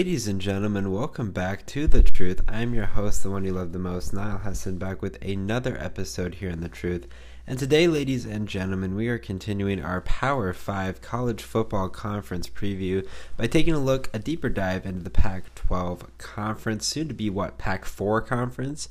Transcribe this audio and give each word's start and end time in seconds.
Ladies 0.00 0.26
and 0.26 0.40
gentlemen, 0.40 0.92
welcome 0.92 1.30
back 1.30 1.66
to 1.66 1.86
The 1.86 2.02
Truth. 2.02 2.40
I'm 2.48 2.72
your 2.72 2.86
host, 2.86 3.22
the 3.22 3.30
one 3.30 3.44
you 3.44 3.52
love 3.52 3.72
the 3.72 3.78
most, 3.78 4.14
Niall 4.14 4.38
Hassan, 4.38 4.78
back 4.78 5.02
with 5.02 5.22
another 5.22 5.76
episode 5.78 6.36
here 6.36 6.48
in 6.48 6.62
The 6.62 6.70
Truth. 6.70 7.06
And 7.46 7.58
today, 7.58 7.86
ladies 7.86 8.24
and 8.24 8.48
gentlemen, 8.48 8.94
we 8.94 9.08
are 9.08 9.18
continuing 9.18 9.84
our 9.84 10.00
Power 10.00 10.54
5 10.54 11.02
College 11.02 11.42
Football 11.42 11.90
Conference 11.90 12.48
preview 12.48 13.06
by 13.36 13.46
taking 13.46 13.74
a 13.74 13.78
look, 13.78 14.08
a 14.14 14.18
deeper 14.18 14.48
dive 14.48 14.86
into 14.86 15.02
the 15.02 15.10
Pac 15.10 15.54
12 15.54 16.16
Conference, 16.16 16.86
soon 16.86 17.06
to 17.08 17.14
be 17.14 17.28
what, 17.28 17.58
Pac 17.58 17.84
4 17.84 18.22
Conference? 18.22 18.88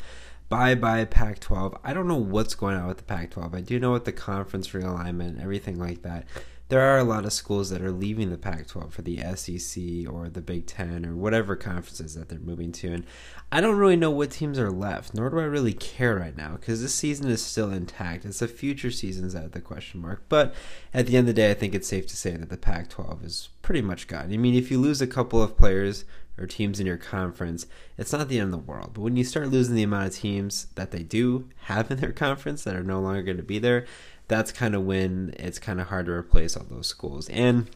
Bye 0.48 0.76
bye 0.76 1.06
Pac 1.06 1.40
12. 1.40 1.76
I 1.84 1.94
don't 1.94 2.08
know 2.08 2.18
what's 2.18 2.54
going 2.54 2.76
on 2.76 2.88
with 2.88 2.98
the 2.98 3.04
Pac 3.04 3.32
12. 3.32 3.56
I 3.56 3.62
do 3.62 3.80
know 3.80 3.94
with 3.94 4.06
the 4.06 4.12
conference 4.12 4.70
realignment, 4.70 5.42
everything 5.42 5.80
like 5.80 6.04
that 6.04 6.26
there 6.70 6.82
are 6.82 7.00
a 7.00 7.04
lot 7.04 7.26
of 7.26 7.34
schools 7.34 7.72
that 7.72 7.82
are 7.82 7.92
leaving 7.92 8.30
the 8.30 8.38
Pac 8.38 8.68
12 8.68 8.94
for 8.94 9.02
the 9.02 9.18
SEC 9.36 10.08
or 10.08 10.30
the 10.30 10.42
Big 10.42 10.68
Ten 10.68 11.04
or 11.04 11.16
whatever 11.16 11.56
conferences 11.56 12.14
that 12.14 12.30
they're 12.30 12.38
moving 12.38 12.72
to. 12.74 12.94
And 12.94 13.06
I 13.52 13.60
don't 13.60 13.78
really 13.78 13.96
know 13.96 14.12
what 14.12 14.30
teams 14.30 14.60
are 14.60 14.70
left, 14.70 15.16
nor 15.16 15.32
do 15.32 15.40
I 15.40 15.46
really 15.46 15.74
care 15.74 16.16
right 16.16 16.38
now 16.38 16.58
because 16.58 16.84
this 16.84 16.94
season 16.94 17.28
is 17.28 17.44
still 17.44 17.72
intact. 17.72 18.24
It's 18.24 18.40
the 18.40 18.48
future 18.48 18.92
seasons 18.92 19.34
at 19.34 19.52
the 19.52 19.62
question 19.62 20.00
mark. 20.00 20.24
But 20.30 20.54
at 20.94 21.08
the 21.08 21.18
end 21.18 21.28
of 21.28 21.36
the 21.36 21.42
day, 21.42 21.50
I 21.50 21.56
think 21.56 21.74
it's 21.74 21.88
safe 21.88 22.06
to 22.08 22.16
say 22.16 22.38
that 22.38 22.50
the 22.50 22.58
Pac 22.58 22.90
12 22.90 23.26
is 23.26 23.50
pretty 23.64 23.82
much 23.82 24.08
gone. 24.08 24.32
I 24.32 24.38
mean, 24.38 24.54
if 24.54 24.70
you 24.70 24.80
lose 24.80 25.02
a 25.02 25.08
couple 25.08 25.42
of 25.42 25.58
players 25.58 26.06
or 26.38 26.46
teams 26.46 26.80
in 26.80 26.86
your 26.86 26.98
conference, 26.98 27.66
it's 27.98 28.14
not 28.14 28.30
the 28.30 28.40
end 28.40 28.54
of 28.54 28.66
the 28.66 28.72
world. 28.72 28.92
But 28.94 29.02
when 29.02 29.18
you 29.18 29.24
start 29.24 29.50
losing 29.50 29.74
the 29.74 29.84
amount 29.84 30.08
of 30.10 30.16
teams 30.16 30.68
that 30.76 30.92
they 30.92 31.02
do 31.02 31.50
have 31.64 31.90
in 31.90 31.98
their 32.00 32.12
conference 32.14 32.64
that 32.64 32.76
are 32.76 32.84
no 32.84 33.00
longer 33.00 33.24
going 33.24 33.38
to 33.38 33.44
be 33.44 33.58
there, 33.58 33.88
that's 34.30 34.54
kind 34.54 34.76
of 34.76 34.86
when 34.86 35.36
it's 35.38 35.60
kind 35.60 35.82
of 35.82 35.88
hard 35.88 36.06
to 36.06 36.14
replace 36.14 36.56
all 36.56 36.66
those 36.70 36.88
schools. 36.88 37.28
And 37.30 37.70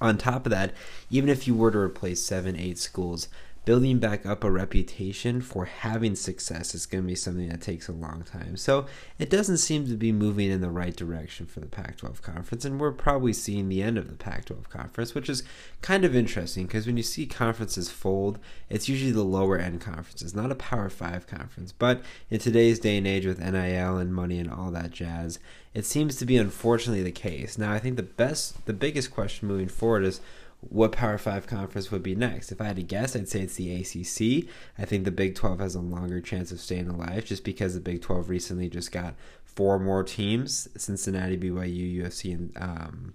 on 0.00 0.18
top 0.18 0.44
of 0.44 0.50
that, 0.50 0.74
even 1.10 1.30
if 1.30 1.46
you 1.46 1.54
were 1.54 1.70
to 1.70 1.78
replace 1.78 2.22
seven, 2.22 2.56
eight 2.56 2.78
schools, 2.78 3.28
building 3.68 3.98
back 3.98 4.24
up 4.24 4.44
a 4.44 4.50
reputation 4.50 5.42
for 5.42 5.66
having 5.66 6.14
success 6.14 6.74
is 6.74 6.86
going 6.86 7.04
to 7.04 7.06
be 7.06 7.14
something 7.14 7.50
that 7.50 7.60
takes 7.60 7.86
a 7.86 7.92
long 7.92 8.22
time. 8.22 8.56
So 8.56 8.86
it 9.18 9.28
doesn't 9.28 9.58
seem 9.58 9.86
to 9.88 9.94
be 9.94 10.10
moving 10.10 10.50
in 10.50 10.62
the 10.62 10.70
right 10.70 10.96
direction 10.96 11.44
for 11.44 11.60
the 11.60 11.66
Pac 11.66 11.98
12 11.98 12.22
conference, 12.22 12.64
and 12.64 12.80
we're 12.80 12.92
probably 12.92 13.34
seeing 13.34 13.68
the 13.68 13.82
end 13.82 13.98
of 13.98 14.08
the 14.08 14.16
Pac 14.16 14.46
12 14.46 14.70
conference, 14.70 15.14
which 15.14 15.28
is 15.28 15.42
kind 15.82 16.06
of 16.06 16.16
interesting 16.16 16.64
because 16.64 16.86
when 16.86 16.96
you 16.96 17.02
see 17.02 17.26
conferences 17.26 17.90
fold, 17.90 18.38
it's 18.70 18.88
usually 18.88 19.12
the 19.12 19.22
lower 19.22 19.58
end 19.58 19.82
conferences, 19.82 20.34
not 20.34 20.50
a 20.50 20.54
Power 20.54 20.88
5 20.88 21.26
conference. 21.26 21.70
But 21.70 22.00
in 22.30 22.38
today's 22.38 22.78
day 22.78 22.96
and 22.96 23.06
age 23.06 23.26
with 23.26 23.38
NIL 23.38 23.98
and 23.98 24.14
money 24.14 24.38
and 24.38 24.50
all 24.50 24.70
that 24.70 24.92
jazz, 24.92 25.38
it 25.74 25.84
seems 25.84 26.16
to 26.16 26.24
be 26.24 26.38
unfortunately 26.38 27.02
the 27.02 27.12
case. 27.12 27.58
Now, 27.58 27.74
I 27.74 27.80
think 27.80 27.98
the 27.98 28.02
best, 28.02 28.64
the 28.64 28.72
biggest 28.72 29.10
question 29.10 29.46
moving 29.46 29.68
forward 29.68 30.04
is 30.04 30.22
what 30.60 30.92
Power 30.92 31.18
5 31.18 31.46
conference 31.46 31.90
would 31.90 32.02
be 32.02 32.14
next. 32.14 32.50
If 32.50 32.60
I 32.60 32.64
had 32.64 32.76
to 32.76 32.82
guess, 32.82 33.14
I'd 33.14 33.28
say 33.28 33.42
it's 33.42 33.54
the 33.54 33.74
ACC. 33.74 34.48
I 34.76 34.84
think 34.84 35.04
the 35.04 35.12
Big 35.12 35.34
12 35.34 35.60
has 35.60 35.74
a 35.74 35.80
longer 35.80 36.20
chance 36.20 36.50
of 36.50 36.60
staying 36.60 36.88
alive 36.88 37.24
just 37.24 37.44
because 37.44 37.74
the 37.74 37.80
Big 37.80 38.02
12 38.02 38.28
recently 38.28 38.68
just 38.68 38.90
got 38.90 39.14
four 39.44 39.78
more 39.78 40.02
teams 40.02 40.68
Cincinnati, 40.76 41.36
BYU, 41.36 42.02
UFC, 42.02 42.34
and 42.34 42.52
um, 42.56 43.14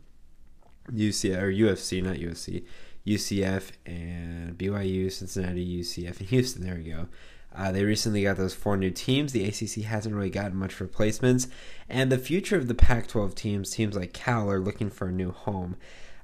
UCF, 0.91 1.41
or 1.41 1.51
UFC, 1.51 2.01
not 2.01 2.15
UFC, 2.15 2.65
UCF, 3.05 3.71
and 3.85 4.57
BYU, 4.57 5.11
Cincinnati, 5.11 5.79
UCF, 5.79 6.19
and 6.19 6.29
Houston. 6.29 6.65
There 6.65 6.75
we 6.75 6.83
go. 6.83 7.07
Uh, 7.55 7.71
they 7.71 7.83
recently 7.83 8.23
got 8.23 8.37
those 8.37 8.53
four 8.53 8.77
new 8.77 8.89
teams. 8.89 9.31
The 9.31 9.45
ACC 9.45 9.85
hasn't 9.85 10.15
really 10.15 10.29
gotten 10.29 10.57
much 10.57 10.79
replacements. 10.79 11.47
And 11.87 12.11
the 12.11 12.17
future 12.17 12.57
of 12.57 12.67
the 12.67 12.73
Pac 12.73 13.07
12 13.07 13.35
teams, 13.35 13.69
teams 13.69 13.95
like 13.95 14.13
Cal, 14.13 14.49
are 14.49 14.59
looking 14.59 14.89
for 14.89 15.09
a 15.09 15.11
new 15.11 15.31
home. 15.31 15.75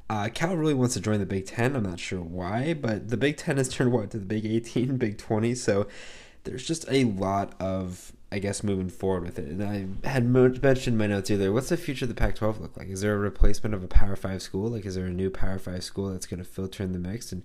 Uh, 0.10 0.28
Cal 0.34 0.58
really 0.58 0.74
wants 0.74 0.96
to 0.96 1.00
join 1.00 1.20
the 1.20 1.26
Big 1.26 1.46
Ten. 1.46 1.76
I'm 1.76 1.84
not 1.84 2.00
sure 2.00 2.22
why, 2.22 2.74
but 2.74 3.10
the 3.10 3.18
Big 3.18 3.38
Ten 3.38 3.58
has 3.58 3.70
turned 3.70 3.92
what 3.92 4.10
to 4.12 4.18
the 4.18 4.26
Big 4.26 4.46
18, 4.46 4.98
Big 4.98 5.18
20. 5.18 5.54
So 5.56 5.88
there's 6.46 6.66
just 6.66 6.86
a 6.90 7.04
lot 7.04 7.54
of, 7.60 8.12
I 8.32 8.40
guess, 8.40 8.64
moving 8.64 8.90
forward 8.90 9.24
with 9.24 9.38
it. 9.38 9.48
And 9.48 9.64
I 9.64 10.08
had 10.08 10.26
mentioned 10.26 10.98
my 10.98 11.06
notes 11.06 11.30
earlier. 11.30 11.52
What's 11.52 11.70
the 11.70 11.78
future 11.78 12.06
of 12.06 12.10
the 12.10 12.16
Pac-12 12.16 12.60
look 12.60 12.76
like? 12.76 12.90
Is 12.90 13.02
there 13.02 13.14
a 13.14 13.20
replacement 13.20 13.76
of 13.76 13.84
a 13.84 13.88
Power 13.88 14.16
Five 14.16 14.42
school? 14.42 14.70
Like, 14.70 14.86
is 14.86 14.96
there 14.96 15.06
a 15.06 15.12
new 15.12 15.30
Power 15.30 15.60
Five 15.60 15.84
school 15.84 16.10
that's 16.10 16.26
going 16.26 16.40
to 16.40 16.50
filter 16.50 16.82
in 16.82 16.94
the 16.94 17.00
mix 17.00 17.32
and 17.32 17.44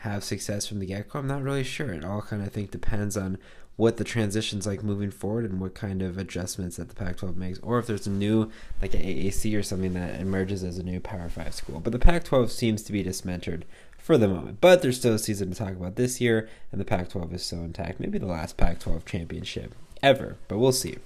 have 0.00 0.24
success 0.24 0.66
from 0.66 0.80
the 0.80 0.86
get-go? 0.86 1.20
I'm 1.20 1.28
not 1.28 1.42
really 1.42 1.64
sure. 1.64 1.92
It 1.92 2.04
all 2.04 2.22
kind 2.22 2.42
of 2.42 2.48
I 2.48 2.50
think 2.50 2.72
depends 2.72 3.16
on 3.16 3.38
what 3.80 3.96
the 3.96 4.04
transition's 4.04 4.66
like 4.66 4.82
moving 4.82 5.10
forward 5.10 5.46
and 5.46 5.58
what 5.58 5.74
kind 5.74 6.02
of 6.02 6.18
adjustments 6.18 6.76
that 6.76 6.90
the 6.90 6.94
Pac-12 6.94 7.34
makes, 7.34 7.58
or 7.60 7.78
if 7.78 7.86
there's 7.86 8.06
a 8.06 8.10
new 8.10 8.50
like 8.82 8.92
an 8.92 9.00
AAC 9.00 9.58
or 9.58 9.62
something 9.62 9.94
that 9.94 10.20
emerges 10.20 10.62
as 10.62 10.76
a 10.76 10.82
new 10.82 11.00
Power 11.00 11.30
Five 11.30 11.54
school. 11.54 11.80
But 11.80 11.92
the 11.92 11.98
Pac-12 11.98 12.50
seems 12.50 12.82
to 12.82 12.92
be 12.92 13.02
dismentored 13.02 13.64
for 13.96 14.18
the 14.18 14.28
moment. 14.28 14.60
But 14.60 14.82
there's 14.82 14.98
still 14.98 15.14
a 15.14 15.18
season 15.18 15.50
to 15.50 15.56
talk 15.56 15.72
about 15.72 15.96
this 15.96 16.20
year, 16.20 16.46
and 16.70 16.78
the 16.78 16.84
Pac-12 16.84 17.32
is 17.32 17.42
so 17.42 17.56
intact. 17.56 18.00
Maybe 18.00 18.18
the 18.18 18.26
last 18.26 18.58
Pac-12 18.58 19.06
championship 19.06 19.74
ever, 20.02 20.36
but 20.46 20.58
we'll 20.58 20.72
see. 20.72 20.98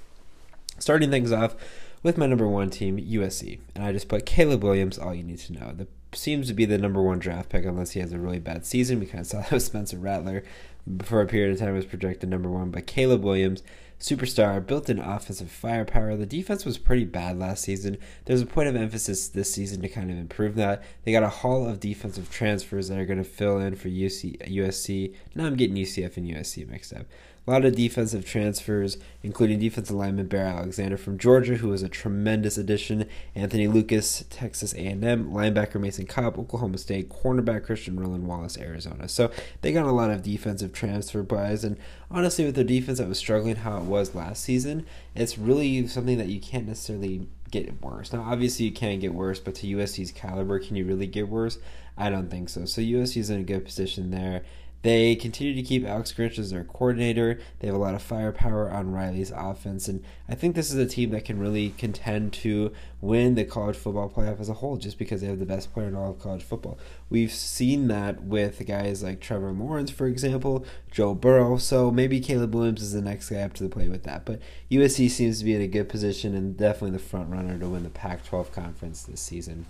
Starting 0.81 1.13
things 1.13 1.31
off 1.31 1.55
with 2.03 2.19
my 2.19 2.27
number 2.27 2.49
one 2.49 2.71
team, 2.71 2.99
USC, 2.99 3.61
and 3.77 3.85
I 3.85 3.93
just 3.93 4.09
put 4.09 4.27
Caleb 4.27 4.65
Williams. 4.65 4.99
All 4.99 5.15
you 5.15 5.23
need 5.23 5.39
to 5.39 5.53
know. 5.53 5.73
The 5.73 5.87
seems 6.17 6.49
to 6.49 6.55
be 6.55 6.65
the 6.65 6.79
number 6.79 7.03
one 7.03 7.19
draft 7.19 7.49
pick 7.49 7.65
unless 7.65 7.93
he 7.93 8.01
has 8.01 8.13
a 8.13 8.19
really 8.19 8.39
bad 8.39 8.65
season. 8.65 9.01
We 9.01 9.07
kind 9.07 9.21
of 9.21 9.27
saw 9.27 9.41
that 9.41 9.53
with 9.53 9.63
Spencer 9.63 9.99
Rattler 9.99 10.45
for 11.03 11.21
a 11.21 11.27
period 11.27 11.53
of 11.53 11.59
time 11.59 11.75
was 11.75 11.87
projected 11.87 12.29
number 12.29 12.51
one, 12.51 12.71
by 12.71 12.81
Caleb 12.81 13.25
Williams, 13.25 13.63
superstar, 13.99 14.65
built 14.65 14.91
in 14.91 14.99
offensive 14.99 15.51
firepower. 15.51 16.17
The 16.17 16.27
defense 16.27 16.65
was 16.65 16.77
pretty 16.77 17.05
bad 17.05 17.39
last 17.39 17.63
season. 17.63 17.97
There's 18.27 18.43
a 18.43 18.47
point 18.47 18.69
of 18.69 18.77
emphasis 18.77 19.29
this 19.29 19.53
season 19.53 19.81
to 19.83 19.89
kind 19.89 20.11
of 20.11 20.19
improve 20.19 20.57
that. 20.57 20.83
They 21.05 21.13
got 21.13 21.23
a 21.23 21.29
haul 21.29 21.67
of 21.67 21.81
defensive 21.81 22.31
transfers 22.31 22.89
that 22.89 22.99
are 22.99 23.07
going 23.07 23.19
to 23.19 23.25
fill 23.25 23.59
in 23.59 23.77
for 23.77 23.89
UC, 23.89 24.47
USC. 24.51 25.15
Now 25.35 25.47
I'm 25.47 25.57
getting 25.57 25.77
UCF 25.77 26.17
and 26.17 26.29
USC 26.29 26.69
mixed 26.69 26.93
up. 26.93 27.07
A 27.47 27.51
lot 27.51 27.67
of 27.67 27.77
defensive 27.77 28.25
transfers, 28.25 28.97
including 29.23 29.59
defensive 29.59 29.95
lineman 29.95 30.29
Bear 30.29 30.47
Alexander 30.47 30.97
from 30.97 31.19
Georgia, 31.19 31.57
who 31.57 31.69
was 31.69 31.83
a 31.83 31.91
tremendous 31.91 32.57
addition. 32.57 33.07
Anthony 33.35 33.69
Lucas, 33.69 34.25
Texas 34.31 34.73
A&M, 34.73 35.03
linebacker 35.03 35.79
Mason 35.79 36.07
Cobb, 36.07 36.39
Oklahoma 36.39 36.79
State, 36.79 37.11
cornerback 37.11 37.65
Christian 37.65 38.01
Roland 38.01 38.27
Wallace, 38.27 38.57
Arizona. 38.57 39.09
So 39.09 39.31
they 39.61 39.73
got 39.73 39.85
a 39.85 39.93
lot 39.93 40.11
of 40.11 40.23
defensive 40.23 40.73
transfer 40.73 41.23
buys, 41.23 41.65
and 41.65 41.77
honestly, 42.11 42.47
with 42.47 42.55
their 42.55 42.65
defense 42.65 42.99
that 42.99 43.09
was 43.09 43.19
struggling 43.19 43.57
how 43.57 43.77
it 43.77 43.85
was 43.85 44.15
last 44.15 44.43
season, 44.43 44.87
it's 45.15 45.37
really 45.37 45.87
something 45.87 46.17
that 46.17 46.29
you 46.29 46.41
can't 46.41 46.67
necessarily 46.67 47.29
get 47.51 47.83
worse. 47.83 48.13
Now, 48.13 48.23
obviously, 48.23 48.65
you 48.65 48.73
can't 48.73 49.01
get 49.01 49.15
worse, 49.15 49.39
but 49.39 49.55
to 49.57 49.67
USC's 49.67 50.13
caliber, 50.13 50.59
can 50.59 50.77
you 50.77 50.85
really 50.87 51.07
get 51.07 51.29
worse? 51.29 51.59
I 51.97 52.11
don't 52.11 52.31
think 52.31 52.49
so. 52.49 52.65
So 52.65 52.81
USC 52.81 53.19
is 53.19 53.31
in 53.31 53.41
a 53.41 53.45
good 53.45 53.65
position 53.65 54.11
there. 54.11 54.43
They 54.85 55.17
continue 55.17 55.55
to 55.55 55.63
keep 55.63 55.87
Alex 55.87 56.13
Grinch 56.13 56.39
as 56.39 56.51
their 56.51 56.63
coordinator. 56.63 57.41
They 57.59 57.69
have 57.69 57.75
a 57.75 57.79
lot 57.79 57.95
of 57.95 58.03
firepower 58.03 58.71
on 58.71 58.93
Riley's 58.93 59.31
offense, 59.31 59.89
and 59.89 60.05
I 60.29 60.35
think 60.35 60.55
this 60.55 60.71
is 60.71 60.77
a 60.77 60.85
team 60.85 61.09
that 61.13 61.25
can 61.25 61.39
really 61.39 61.71
contend 61.71 62.35
to 62.35 62.71
win 63.01 63.35
the 63.35 63.47
college 63.47 63.77
football 63.77 64.11
playoff 64.11 64.41
as 64.41 64.51
a 64.51 64.55
whole, 64.55 64.77
just 64.77 64.99
because 64.99 65.23
they 65.23 65.27
have 65.27 65.39
the 65.39 65.47
best 65.47 65.73
player 65.73 65.89
in 65.89 65.95
all 65.95 66.11
of 66.11 66.19
college 66.19 66.43
football. 66.43 66.79
We've 67.09 67.33
seen 67.33 67.89
that 67.89 68.25
with 68.25 68.67
guys 68.67 69.03
like 69.03 69.23
Trevor 69.23 69.53
Lawrence, 69.53 69.91
for 69.91 70.07
example, 70.07 70.67
Joe 70.91 71.15
Burrow. 71.15 71.57
So 71.57 71.91
maybe 71.91 72.21
Caleb 72.21 72.55
Williams 72.55 72.83
is 72.83 72.93
the 72.93 73.01
next 73.01 73.31
guy 73.31 73.41
up 73.41 73.55
to 73.55 73.63
the 73.63 73.71
plate 73.71 73.91
with 73.91 74.03
that. 74.03 74.27
But 74.27 74.41
USC 74.71 75.09
seems 75.09 75.39
to 75.39 75.47
be 75.47 75.55
in 75.55 75.63
a 75.63 75.67
good 75.67 75.89
position 75.89 76.35
and 76.35 76.59
definitely 76.59 76.91
the 76.91 76.99
front 76.99 77.31
runner 77.31 77.59
to 77.59 77.69
win 77.71 77.85
the 77.85 77.89
Pac-12 77.89 78.53
conference 78.53 79.05
this 79.05 79.23
season. 79.23 79.65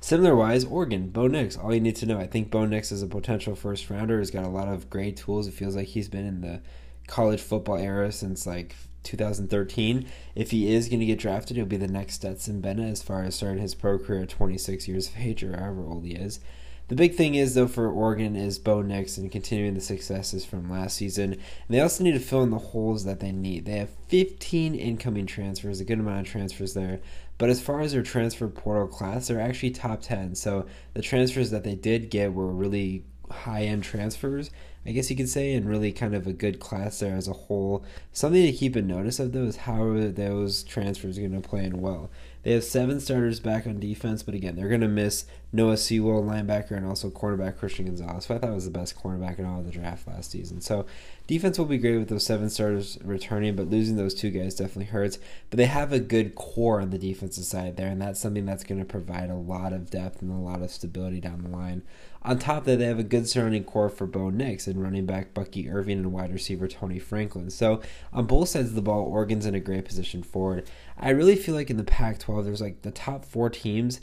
Similar 0.00 0.36
wise, 0.36 0.64
Oregon, 0.64 1.08
Bo 1.08 1.26
Nix, 1.26 1.56
all 1.56 1.74
you 1.74 1.80
need 1.80 1.96
to 1.96 2.06
know. 2.06 2.18
I 2.18 2.26
think 2.26 2.50
Bo 2.50 2.64
Nix 2.64 2.92
is 2.92 3.02
a 3.02 3.06
potential 3.06 3.54
first 3.54 3.90
rounder. 3.90 4.18
He's 4.18 4.30
got 4.30 4.44
a 4.44 4.48
lot 4.48 4.68
of 4.68 4.88
great 4.88 5.16
tools. 5.16 5.46
It 5.48 5.54
feels 5.54 5.74
like 5.74 5.88
he's 5.88 6.08
been 6.08 6.24
in 6.24 6.40
the 6.40 6.60
college 7.08 7.40
football 7.40 7.76
era 7.76 8.12
since 8.12 8.46
like 8.46 8.76
2013. 9.02 10.06
If 10.34 10.50
he 10.50 10.72
is 10.72 10.88
going 10.88 11.00
to 11.00 11.06
get 11.06 11.18
drafted, 11.18 11.56
he'll 11.56 11.66
be 11.66 11.76
the 11.76 11.88
next 11.88 12.14
Stetson 12.14 12.60
Bennett 12.60 12.92
as 12.92 13.02
far 13.02 13.24
as 13.24 13.34
starting 13.34 13.62
his 13.62 13.74
pro 13.74 13.98
career 13.98 14.22
at 14.22 14.28
26 14.28 14.86
years 14.86 15.08
of 15.08 15.18
age 15.18 15.42
or 15.42 15.56
however 15.56 15.84
old 15.84 16.04
he 16.04 16.14
is. 16.14 16.40
The 16.88 16.94
big 16.94 17.14
thing 17.14 17.34
is 17.34 17.54
though 17.54 17.68
for 17.68 17.90
Oregon 17.90 18.34
is 18.34 18.58
Bo 18.58 18.80
Nix 18.80 19.18
and 19.18 19.30
continuing 19.30 19.74
the 19.74 19.80
successes 19.80 20.44
from 20.44 20.70
last 20.70 20.96
season. 20.96 21.34
And 21.34 21.42
they 21.68 21.80
also 21.80 22.02
need 22.02 22.12
to 22.12 22.18
fill 22.18 22.42
in 22.42 22.50
the 22.50 22.58
holes 22.58 23.04
that 23.04 23.20
they 23.20 23.30
need. 23.30 23.66
They 23.66 23.78
have 23.78 23.90
15 24.08 24.74
incoming 24.74 25.26
transfers, 25.26 25.80
a 25.80 25.84
good 25.84 26.00
amount 26.00 26.26
of 26.26 26.32
transfers 26.32 26.72
there. 26.72 27.00
But 27.36 27.50
as 27.50 27.60
far 27.60 27.80
as 27.80 27.92
their 27.92 28.02
transfer 28.02 28.48
portal 28.48 28.88
class, 28.88 29.28
they're 29.28 29.40
actually 29.40 29.70
top 29.70 30.00
10. 30.00 30.34
So 30.34 30.66
the 30.94 31.02
transfers 31.02 31.50
that 31.50 31.62
they 31.62 31.74
did 31.74 32.10
get 32.10 32.32
were 32.32 32.48
really 32.48 33.04
high 33.30 33.64
end 33.64 33.84
transfers, 33.84 34.50
I 34.88 34.92
guess 34.92 35.10
you 35.10 35.16
could 35.16 35.28
say, 35.28 35.52
and 35.52 35.68
really 35.68 35.92
kind 35.92 36.14
of 36.14 36.26
a 36.26 36.32
good 36.32 36.60
class 36.60 36.98
there 37.00 37.14
as 37.14 37.28
a 37.28 37.34
whole. 37.34 37.84
Something 38.10 38.46
to 38.46 38.52
keep 38.52 38.74
in 38.74 38.86
notice 38.86 39.18
of 39.18 39.32
though 39.32 39.44
is 39.44 39.56
how 39.56 39.82
are 39.82 40.08
those 40.08 40.62
transfers 40.62 41.18
going 41.18 41.38
to 41.38 41.46
play 41.46 41.64
in 41.64 41.82
well. 41.82 42.08
They 42.42 42.52
have 42.52 42.64
seven 42.64 42.98
starters 42.98 43.38
back 43.38 43.66
on 43.66 43.80
defense, 43.80 44.22
but 44.22 44.32
again, 44.32 44.56
they're 44.56 44.70
going 44.70 44.80
to 44.80 44.88
miss 44.88 45.26
Noah 45.52 45.76
Sewell, 45.76 46.22
linebacker, 46.22 46.70
and 46.70 46.86
also 46.86 47.10
cornerback 47.10 47.58
Christian 47.58 47.84
Gonzalez, 47.84 48.24
who 48.24 48.34
I 48.34 48.38
thought 48.38 48.54
was 48.54 48.64
the 48.64 48.70
best 48.70 48.96
cornerback 48.96 49.38
in 49.38 49.44
all 49.44 49.58
of 49.58 49.66
the 49.66 49.72
draft 49.72 50.08
last 50.08 50.30
season. 50.30 50.62
So 50.62 50.86
defense 51.26 51.58
will 51.58 51.66
be 51.66 51.76
great 51.76 51.98
with 51.98 52.08
those 52.08 52.24
seven 52.24 52.48
starters 52.48 52.96
returning, 53.04 53.56
but 53.56 53.68
losing 53.68 53.96
those 53.96 54.14
two 54.14 54.30
guys 54.30 54.54
definitely 54.54 54.86
hurts. 54.86 55.18
But 55.50 55.58
they 55.58 55.66
have 55.66 55.92
a 55.92 56.00
good 56.00 56.34
core 56.34 56.80
on 56.80 56.88
the 56.88 56.98
defensive 56.98 57.44
side 57.44 57.76
there, 57.76 57.88
and 57.88 58.00
that's 58.00 58.20
something 58.20 58.46
that's 58.46 58.64
going 58.64 58.78
to 58.78 58.86
provide 58.86 59.28
a 59.28 59.34
lot 59.34 59.74
of 59.74 59.90
depth 59.90 60.22
and 60.22 60.30
a 60.30 60.34
lot 60.34 60.62
of 60.62 60.70
stability 60.70 61.20
down 61.20 61.42
the 61.42 61.50
line. 61.50 61.82
On 62.22 62.38
top 62.38 62.58
of 62.58 62.64
that, 62.64 62.76
they 62.78 62.86
have 62.86 62.98
a 62.98 63.04
good 63.04 63.28
surrounding 63.28 63.64
core 63.64 63.88
for 63.88 64.06
Bo 64.06 64.30
Nix 64.30 64.66
and 64.66 64.82
running 64.82 65.06
back 65.06 65.34
Bucky 65.34 65.70
Irving 65.70 65.98
and 65.98 66.12
wide 66.12 66.32
receiver 66.32 66.66
Tony 66.66 66.98
Franklin. 66.98 67.50
So 67.50 67.80
on 68.12 68.26
both 68.26 68.48
sides 68.48 68.70
of 68.70 68.74
the 68.74 68.82
ball, 68.82 69.02
Oregon's 69.04 69.46
in 69.46 69.54
a 69.54 69.60
great 69.60 69.84
position 69.84 70.22
forward. 70.22 70.68
I 70.98 71.10
really 71.10 71.36
feel 71.36 71.54
like 71.54 71.70
in 71.70 71.76
the 71.76 71.84
Pac-12, 71.84 72.44
there's 72.44 72.60
like 72.60 72.82
the 72.82 72.90
top 72.90 73.24
four 73.24 73.50
teams 73.50 74.00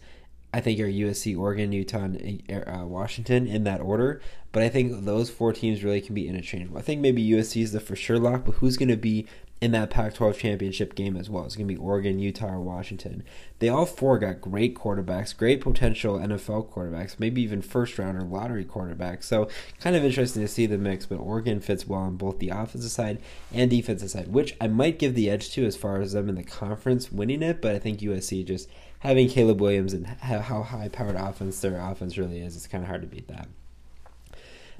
I 0.55 0.61
think 0.61 0.79
are 0.79 0.87
USC, 0.87 1.37
Oregon, 1.37 1.73
Utah, 1.73 2.05
and 2.05 2.41
uh, 2.49 2.85
Washington 2.85 3.45
in 3.45 3.65
that 3.65 3.81
order. 3.81 4.21
But 4.53 4.63
I 4.63 4.69
think 4.69 5.03
those 5.03 5.29
four 5.29 5.51
teams 5.51 5.83
really 5.83 5.99
can 5.99 6.15
be 6.15 6.29
interchangeable. 6.29 6.77
I 6.77 6.81
think 6.81 7.01
maybe 7.01 7.27
USC 7.29 7.61
is 7.61 7.73
the 7.73 7.81
for 7.81 7.97
sure 7.97 8.17
lock, 8.17 8.45
but 8.45 8.55
who's 8.55 8.77
going 8.77 8.87
to 8.87 8.95
be 8.95 9.27
in 9.61 9.71
that 9.71 9.89
Pac 9.89 10.13
12 10.13 10.37
championship 10.37 10.95
game 10.95 11.15
as 11.15 11.29
well? 11.29 11.45
It's 11.45 11.55
going 11.55 11.67
to 11.67 11.73
be 11.73 11.79
Oregon, 11.79 12.19
Utah, 12.19 12.53
or 12.53 12.59
Washington. 12.59 13.23
They 13.59 13.69
all 13.69 13.85
four 13.85 14.19
got 14.19 14.41
great 14.41 14.75
quarterbacks, 14.75 15.35
great 15.35 15.61
potential 15.61 16.19
NFL 16.19 16.71
quarterbacks, 16.71 17.19
maybe 17.19 17.41
even 17.41 17.61
first 17.61 17.97
round 17.97 18.17
or 18.17 18.21
lottery 18.21 18.65
quarterbacks. 18.65 19.23
So 19.23 19.49
kind 19.79 19.95
of 19.95 20.03
interesting 20.03 20.41
to 20.41 20.47
see 20.47 20.65
the 20.65 20.77
mix, 20.77 21.05
but 21.05 21.15
Oregon 21.15 21.59
fits 21.59 21.87
well 21.87 22.01
on 22.01 22.17
both 22.17 22.39
the 22.39 22.49
offensive 22.49 22.91
side 22.91 23.21
and 23.53 23.69
defensive 23.71 24.11
side, 24.11 24.27
which 24.27 24.55
I 24.59 24.67
might 24.67 24.99
give 24.99 25.15
the 25.15 25.29
edge 25.29 25.51
to 25.51 25.65
as 25.65 25.77
far 25.77 26.01
as 26.01 26.13
them 26.13 26.29
in 26.29 26.35
the 26.35 26.43
conference 26.43 27.11
winning 27.11 27.41
it, 27.41 27.61
but 27.61 27.75
I 27.75 27.79
think 27.79 27.99
USC 27.99 28.45
just 28.45 28.69
having 28.99 29.29
Caleb 29.29 29.61
Williams 29.61 29.93
and 29.93 30.07
how 30.07 30.63
high 30.63 30.89
powered 30.89 31.15
offense 31.15 31.61
their 31.61 31.79
offense 31.79 32.17
really 32.17 32.41
is, 32.41 32.55
it's 32.55 32.67
kind 32.67 32.83
of 32.83 32.89
hard 32.89 33.01
to 33.01 33.07
beat 33.07 33.27
that. 33.27 33.47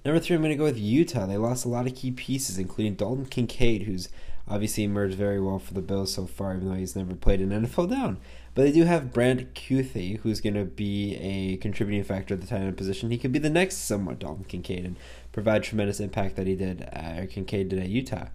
Number 0.03 0.19
three, 0.19 0.35
I'm 0.35 0.41
going 0.43 0.51
to 0.51 0.57
go 0.57 0.65
with 0.65 0.77
Utah. 0.77 1.25
They 1.25 1.37
lost 1.37 1.65
a 1.65 1.69
lot 1.69 1.87
of 1.87 1.95
key 1.95 2.11
pieces, 2.11 2.59
including 2.59 2.93
Dalton 2.93 3.25
Kincaid, 3.25 3.83
who's 3.83 4.09
obviously 4.47 4.83
emerged 4.83 5.15
very 5.15 5.39
well 5.39 5.59
for 5.59 5.73
the 5.73 5.81
Bills 5.81 6.13
so 6.13 6.25
far, 6.25 6.55
even 6.55 6.69
though 6.69 6.75
he's 6.75 6.95
never 6.95 7.15
played 7.15 7.41
an 7.41 7.49
NFL 7.49 7.89
down. 7.89 8.17
But 8.53 8.63
they 8.63 8.71
do 8.71 8.83
have 8.83 9.11
Brant 9.11 9.53
Kuithe, 9.53 10.19
who's 10.19 10.39
going 10.39 10.53
to 10.53 10.63
be 10.63 11.15
a 11.15 11.57
contributing 11.57 12.03
factor 12.03 12.35
at 12.35 12.41
the 12.41 12.47
tight 12.47 12.61
end 12.61 12.77
position. 12.77 13.11
He 13.11 13.17
could 13.17 13.31
be 13.31 13.39
the 13.39 13.49
next 13.49 13.77
somewhat 13.77 14.19
Dalton 14.19 14.45
Kincaid 14.45 14.85
and 14.85 14.95
provide 15.31 15.63
tremendous 15.63 15.99
impact 15.99 16.35
that 16.37 16.47
he 16.47 16.55
did, 16.55 16.87
uh, 16.93 17.25
Kincaid 17.29 17.69
did 17.69 17.79
at 17.79 17.89
Utah. 17.89 18.27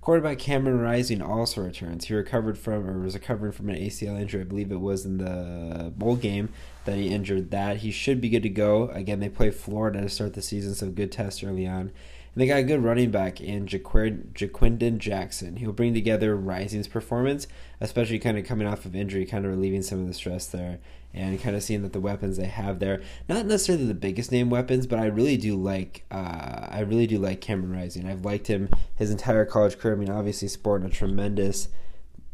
Quarterback 0.00 0.38
Cameron 0.38 0.78
Rising 0.78 1.20
also 1.20 1.62
returns. 1.62 2.04
He 2.04 2.14
recovered 2.14 2.56
from, 2.56 2.88
or 2.88 3.00
was 3.00 3.14
recovering 3.14 3.50
from 3.50 3.68
an 3.68 3.76
ACL 3.76 4.18
injury. 4.20 4.42
I 4.42 4.44
believe 4.44 4.70
it 4.70 4.80
was 4.80 5.04
in 5.04 5.18
the 5.18 5.92
bowl 5.96 6.14
game 6.14 6.50
that 6.84 6.96
he 6.96 7.08
injured 7.08 7.50
that. 7.50 7.78
He 7.78 7.90
should 7.90 8.20
be 8.20 8.28
good 8.28 8.44
to 8.44 8.48
go. 8.48 8.88
Again, 8.90 9.18
they 9.18 9.28
play 9.28 9.50
Florida 9.50 10.02
to 10.02 10.08
start 10.08 10.34
the 10.34 10.42
season, 10.42 10.76
so 10.76 10.90
good 10.90 11.10
test 11.10 11.42
early 11.42 11.66
on. 11.66 11.90
And 12.36 12.42
they 12.42 12.48
got 12.48 12.58
a 12.58 12.64
good 12.64 12.84
running 12.84 13.10
back 13.10 13.40
in 13.40 13.64
Ja'Quinden 13.64 14.98
Jackson. 14.98 15.56
He'll 15.56 15.72
bring 15.72 15.94
together 15.94 16.36
Rising's 16.36 16.86
performance, 16.86 17.46
especially 17.80 18.18
kind 18.18 18.36
of 18.36 18.44
coming 18.44 18.66
off 18.66 18.84
of 18.84 18.94
injury, 18.94 19.24
kind 19.24 19.46
of 19.46 19.50
relieving 19.50 19.80
some 19.80 20.00
of 20.00 20.06
the 20.06 20.12
stress 20.12 20.46
there 20.46 20.78
and 21.14 21.40
kind 21.40 21.56
of 21.56 21.62
seeing 21.62 21.80
that 21.80 21.94
the 21.94 22.00
weapons 22.00 22.36
they 22.36 22.44
have 22.44 22.78
there, 22.78 23.00
not 23.26 23.46
necessarily 23.46 23.86
the 23.86 23.94
biggest 23.94 24.30
name 24.30 24.50
weapons, 24.50 24.86
but 24.86 24.98
I 24.98 25.06
really 25.06 25.38
do 25.38 25.56
like 25.56 26.04
uh, 26.10 26.66
I 26.70 26.80
really 26.80 27.06
do 27.06 27.18
like 27.18 27.40
Cameron 27.40 27.72
Rising. 27.72 28.06
I've 28.06 28.26
liked 28.26 28.48
him 28.48 28.68
his 28.96 29.10
entire 29.10 29.46
college 29.46 29.78
career. 29.78 29.94
I 29.94 29.98
mean, 29.98 30.10
obviously 30.10 30.48
sporting 30.48 30.86
a 30.86 30.90
tremendous 30.90 31.68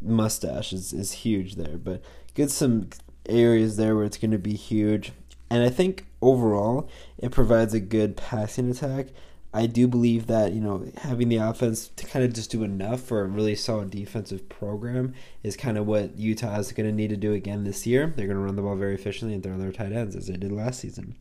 mustache 0.00 0.72
is, 0.72 0.92
is 0.92 1.12
huge 1.12 1.54
there, 1.54 1.78
but 1.78 2.02
good 2.34 2.50
some 2.50 2.88
areas 3.28 3.76
there 3.76 3.94
where 3.94 4.04
it's 4.04 4.18
going 4.18 4.32
to 4.32 4.38
be 4.38 4.54
huge. 4.54 5.12
And 5.48 5.62
I 5.62 5.70
think 5.70 6.06
overall 6.20 6.88
it 7.18 7.30
provides 7.30 7.72
a 7.72 7.78
good 7.78 8.16
passing 8.16 8.68
attack 8.68 9.08
I 9.54 9.66
do 9.66 9.86
believe 9.86 10.28
that, 10.28 10.52
you 10.52 10.60
know, 10.60 10.86
having 10.98 11.28
the 11.28 11.36
offense 11.36 11.88
to 11.96 12.06
kind 12.06 12.24
of 12.24 12.32
just 12.32 12.50
do 12.50 12.62
enough 12.62 13.02
for 13.02 13.20
a 13.20 13.26
really 13.26 13.54
solid 13.54 13.90
defensive 13.90 14.48
program 14.48 15.12
is 15.42 15.56
kind 15.56 15.76
of 15.76 15.86
what 15.86 16.16
Utah 16.16 16.58
is 16.58 16.72
going 16.72 16.88
to 16.88 16.94
need 16.94 17.10
to 17.10 17.16
do 17.16 17.34
again 17.34 17.64
this 17.64 17.86
year. 17.86 18.12
They're 18.16 18.26
going 18.26 18.38
to 18.38 18.42
run 18.42 18.56
the 18.56 18.62
ball 18.62 18.76
very 18.76 18.94
efficiently 18.94 19.34
and 19.34 19.42
throw 19.42 19.58
their 19.58 19.72
tight 19.72 19.92
ends 19.92 20.16
as 20.16 20.26
they 20.26 20.36
did 20.36 20.52
last 20.52 20.80
season. 20.80 21.16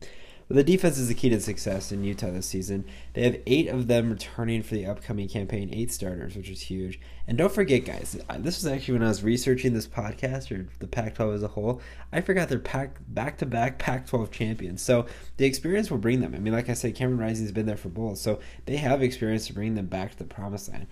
But 0.48 0.56
the 0.56 0.64
defense 0.64 0.98
is 0.98 1.08
the 1.08 1.14
key 1.14 1.30
to 1.30 1.40
success 1.40 1.92
in 1.92 2.04
Utah 2.04 2.30
this 2.30 2.46
season. 2.46 2.84
They 3.14 3.22
have 3.22 3.40
eight 3.46 3.68
of 3.68 3.88
them 3.88 4.10
returning 4.10 4.62
for 4.62 4.74
the 4.74 4.86
upcoming 4.86 5.28
campaign, 5.28 5.70
eight 5.72 5.92
starters, 5.92 6.36
which 6.36 6.50
is 6.50 6.62
huge. 6.62 7.00
And 7.26 7.38
don't 7.38 7.52
forget, 7.52 7.84
guys, 7.84 8.18
this 8.38 8.62
was 8.62 8.66
actually 8.66 8.94
when 8.94 9.04
I 9.04 9.08
was 9.08 9.22
researching 9.22 9.72
this 9.72 9.86
podcast 9.86 10.50
or 10.50 10.68
the 10.78 10.86
Pac 10.86 11.14
12 11.14 11.34
as 11.34 11.42
a 11.42 11.48
whole, 11.48 11.80
I 12.12 12.20
forgot 12.20 12.48
they're 12.48 12.58
pack 12.58 12.98
back 13.08 13.38
to 13.38 13.46
back 13.46 13.78
Pac 13.78 14.06
12 14.06 14.30
champions. 14.30 14.82
So 14.82 15.06
the 15.36 15.46
experience 15.46 15.90
will 15.90 15.98
bring 15.98 16.20
them. 16.20 16.34
I 16.34 16.38
mean, 16.38 16.52
like 16.52 16.68
I 16.68 16.74
said, 16.74 16.94
Cameron 16.94 17.20
Rising's 17.20 17.52
been 17.52 17.66
there 17.66 17.76
for 17.76 17.88
both. 17.88 18.18
So 18.18 18.40
they 18.66 18.76
have 18.76 19.02
experience 19.02 19.46
to 19.46 19.54
bring 19.54 19.74
them 19.74 19.86
back 19.86 20.12
to 20.12 20.18
the 20.18 20.24
promised 20.24 20.70
land 20.70 20.86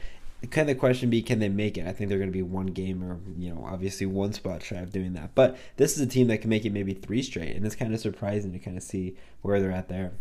can 0.48 0.66
the 0.66 0.74
question 0.74 1.10
be 1.10 1.22
can 1.22 1.38
they 1.38 1.48
make 1.48 1.76
it? 1.76 1.86
I 1.86 1.92
think 1.92 2.08
they're 2.08 2.18
going 2.18 2.30
to 2.30 2.36
be 2.36 2.42
one 2.42 2.66
game 2.66 3.04
or 3.04 3.18
you 3.36 3.52
know 3.52 3.64
obviously 3.66 4.06
one 4.06 4.32
spot 4.32 4.62
shy 4.62 4.76
of 4.76 4.92
doing 4.92 5.12
that. 5.12 5.34
But 5.34 5.58
this 5.76 5.96
is 5.96 6.00
a 6.00 6.06
team 6.06 6.28
that 6.28 6.40
can 6.40 6.50
make 6.50 6.64
it 6.64 6.72
maybe 6.72 6.94
three 6.94 7.22
straight, 7.22 7.54
and 7.54 7.66
it's 7.66 7.76
kind 7.76 7.92
of 7.92 8.00
surprising 8.00 8.52
to 8.52 8.58
kind 8.58 8.76
of 8.76 8.82
see 8.82 9.16
where 9.42 9.60
they're 9.60 9.72
at 9.72 9.88
there. 9.88 10.12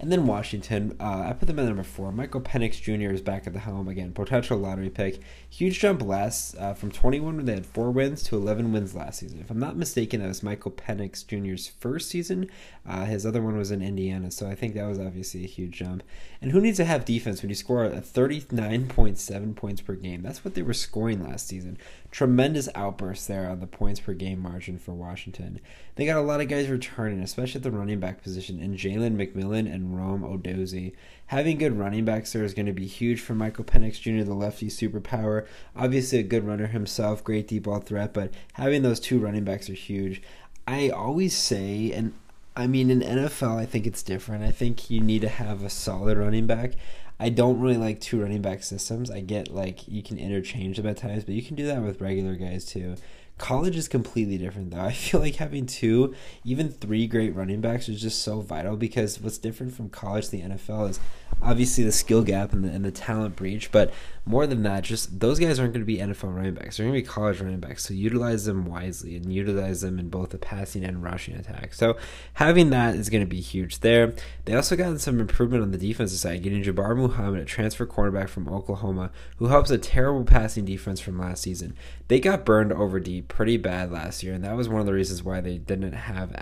And 0.00 0.10
then 0.10 0.26
Washington, 0.26 0.96
uh, 0.98 1.26
I 1.28 1.34
put 1.34 1.46
them 1.46 1.58
at 1.58 1.66
number 1.66 1.82
four. 1.82 2.10
Michael 2.10 2.40
Penix 2.40 2.80
Jr. 2.80 3.12
is 3.12 3.20
back 3.20 3.46
at 3.46 3.52
the 3.52 3.58
helm 3.58 3.86
again. 3.86 4.12
Potential 4.12 4.56
lottery 4.56 4.88
pick. 4.88 5.20
Huge 5.50 5.78
jump 5.78 6.00
last 6.02 6.56
uh, 6.56 6.72
from 6.72 6.90
21 6.90 7.36
when 7.36 7.44
they 7.44 7.52
had 7.52 7.66
four 7.66 7.90
wins 7.90 8.22
to 8.22 8.36
11 8.36 8.72
wins 8.72 8.94
last 8.94 9.20
season. 9.20 9.40
If 9.40 9.50
I'm 9.50 9.58
not 9.58 9.76
mistaken, 9.76 10.22
that 10.22 10.28
was 10.28 10.42
Michael 10.42 10.70
Penix 10.70 11.26
Jr.'s 11.26 11.68
first 11.68 12.08
season. 12.08 12.48
Uh, 12.88 13.04
his 13.04 13.26
other 13.26 13.42
one 13.42 13.58
was 13.58 13.70
in 13.70 13.82
Indiana, 13.82 14.30
so 14.30 14.48
I 14.48 14.54
think 14.54 14.72
that 14.74 14.88
was 14.88 14.98
obviously 14.98 15.44
a 15.44 15.48
huge 15.48 15.72
jump. 15.72 16.02
And 16.40 16.52
who 16.52 16.62
needs 16.62 16.78
to 16.78 16.86
have 16.86 17.04
defense 17.04 17.42
when 17.42 17.50
you 17.50 17.54
score 17.54 17.84
a 17.84 18.00
39.7 18.00 19.54
points 19.54 19.82
per 19.82 19.94
game? 19.96 20.22
That's 20.22 20.42
what 20.46 20.54
they 20.54 20.62
were 20.62 20.72
scoring 20.72 21.22
last 21.22 21.46
season 21.46 21.76
tremendous 22.10 22.68
outbursts 22.74 23.26
there 23.26 23.48
on 23.48 23.60
the 23.60 23.66
points 23.66 24.00
per 24.00 24.12
game 24.12 24.40
margin 24.40 24.78
for 24.78 24.92
Washington. 24.92 25.60
They 25.94 26.06
got 26.06 26.16
a 26.16 26.22
lot 26.22 26.40
of 26.40 26.48
guys 26.48 26.68
returning, 26.68 27.20
especially 27.20 27.58
at 27.58 27.62
the 27.62 27.70
running 27.70 28.00
back 28.00 28.22
position, 28.22 28.60
and 28.60 28.76
Jalen 28.76 29.16
McMillan 29.16 29.72
and 29.72 29.96
Rome 29.96 30.22
Odunze. 30.22 30.92
Having 31.26 31.58
good 31.58 31.78
running 31.78 32.04
backs 32.04 32.32
there 32.32 32.44
is 32.44 32.54
going 32.54 32.66
to 32.66 32.72
be 32.72 32.86
huge 32.86 33.20
for 33.20 33.34
Michael 33.34 33.64
Penix 33.64 34.00
Jr., 34.00 34.24
the 34.24 34.34
lefty 34.34 34.68
superpower. 34.68 35.46
Obviously, 35.76 36.18
a 36.18 36.24
good 36.24 36.44
runner 36.44 36.66
himself, 36.66 37.22
great 37.22 37.46
deep 37.46 37.64
ball 37.64 37.80
threat, 37.80 38.12
but 38.12 38.32
having 38.54 38.82
those 38.82 38.98
two 38.98 39.20
running 39.20 39.44
backs 39.44 39.70
are 39.70 39.74
huge. 39.74 40.20
I 40.66 40.90
always 40.90 41.36
say, 41.36 41.92
and 41.92 42.12
I 42.56 42.66
mean, 42.66 42.90
in 42.90 43.00
NFL, 43.00 43.56
I 43.56 43.66
think 43.66 43.86
it's 43.86 44.02
different. 44.02 44.42
I 44.42 44.50
think 44.50 44.90
you 44.90 45.00
need 45.00 45.22
to 45.22 45.28
have 45.28 45.62
a 45.62 45.70
solid 45.70 46.18
running 46.18 46.46
back. 46.46 46.72
I 47.20 47.28
don't 47.28 47.60
really 47.60 47.76
like 47.76 48.00
two 48.00 48.22
running 48.22 48.40
back 48.40 48.62
systems. 48.62 49.10
I 49.10 49.20
get 49.20 49.54
like 49.54 49.86
you 49.86 50.02
can 50.02 50.18
interchange 50.18 50.78
them 50.78 50.86
at 50.86 50.96
times, 50.96 51.22
but 51.22 51.34
you 51.34 51.42
can 51.42 51.54
do 51.54 51.66
that 51.66 51.82
with 51.82 52.00
regular 52.00 52.34
guys 52.34 52.64
too. 52.64 52.96
College 53.36 53.76
is 53.76 53.88
completely 53.88 54.38
different 54.38 54.70
though. 54.70 54.80
I 54.84 54.92
feel 54.92 55.20
like 55.20 55.36
having 55.36 55.66
two, 55.66 56.14
even 56.44 56.70
three 56.70 57.06
great 57.06 57.34
running 57.34 57.60
backs 57.60 57.90
is 57.90 58.00
just 58.00 58.22
so 58.22 58.40
vital 58.40 58.74
because 58.74 59.20
what's 59.20 59.36
different 59.36 59.74
from 59.74 59.90
college 59.90 60.26
to 60.26 60.30
the 60.30 60.40
NFL 60.40 60.88
is 60.88 61.00
obviously 61.42 61.84
the 61.84 61.92
skill 61.92 62.22
gap 62.22 62.54
and 62.54 62.64
the, 62.64 62.70
and 62.70 62.86
the 62.86 62.90
talent 62.90 63.36
breach, 63.36 63.70
but 63.70 63.92
more 64.26 64.46
than 64.46 64.62
that, 64.62 64.84
just 64.84 65.20
those 65.20 65.38
guys 65.38 65.58
aren't 65.58 65.72
going 65.72 65.82
to 65.82 65.86
be 65.86 65.98
NFL 65.98 66.34
running 66.34 66.54
backs. 66.54 66.76
They're 66.76 66.86
going 66.86 66.94
to 66.94 67.02
be 67.02 67.08
college 67.08 67.40
running 67.40 67.60
backs. 67.60 67.84
So 67.84 67.94
utilize 67.94 68.44
them 68.44 68.66
wisely 68.66 69.16
and 69.16 69.32
utilize 69.32 69.80
them 69.80 69.98
in 69.98 70.08
both 70.08 70.30
the 70.30 70.38
passing 70.38 70.84
and 70.84 71.02
rushing 71.02 71.34
attack. 71.34 71.74
So 71.74 71.96
having 72.34 72.70
that 72.70 72.94
is 72.94 73.08
going 73.08 73.22
to 73.22 73.26
be 73.26 73.40
huge 73.40 73.80
there. 73.80 74.12
They 74.44 74.54
also 74.54 74.76
got 74.76 75.00
some 75.00 75.20
improvement 75.20 75.62
on 75.62 75.70
the 75.70 75.78
defensive 75.78 76.18
side, 76.18 76.42
getting 76.42 76.62
Jabbar 76.62 76.96
Muhammad, 76.96 77.40
a 77.40 77.44
transfer 77.44 77.86
cornerback 77.86 78.28
from 78.28 78.48
Oklahoma, 78.48 79.10
who 79.38 79.46
helps 79.46 79.70
a 79.70 79.78
terrible 79.78 80.24
passing 80.24 80.64
defense 80.64 81.00
from 81.00 81.18
last 81.18 81.42
season. 81.42 81.74
They 82.08 82.20
got 82.20 82.44
burned 82.44 82.72
over 82.72 83.00
deep 83.00 83.28
pretty 83.28 83.56
bad 83.56 83.90
last 83.90 84.22
year, 84.22 84.34
and 84.34 84.44
that 84.44 84.56
was 84.56 84.68
one 84.68 84.80
of 84.80 84.86
the 84.86 84.92
reasons 84.92 85.22
why 85.22 85.40
they 85.40 85.58
didn't 85.58 85.92
have 85.92 86.32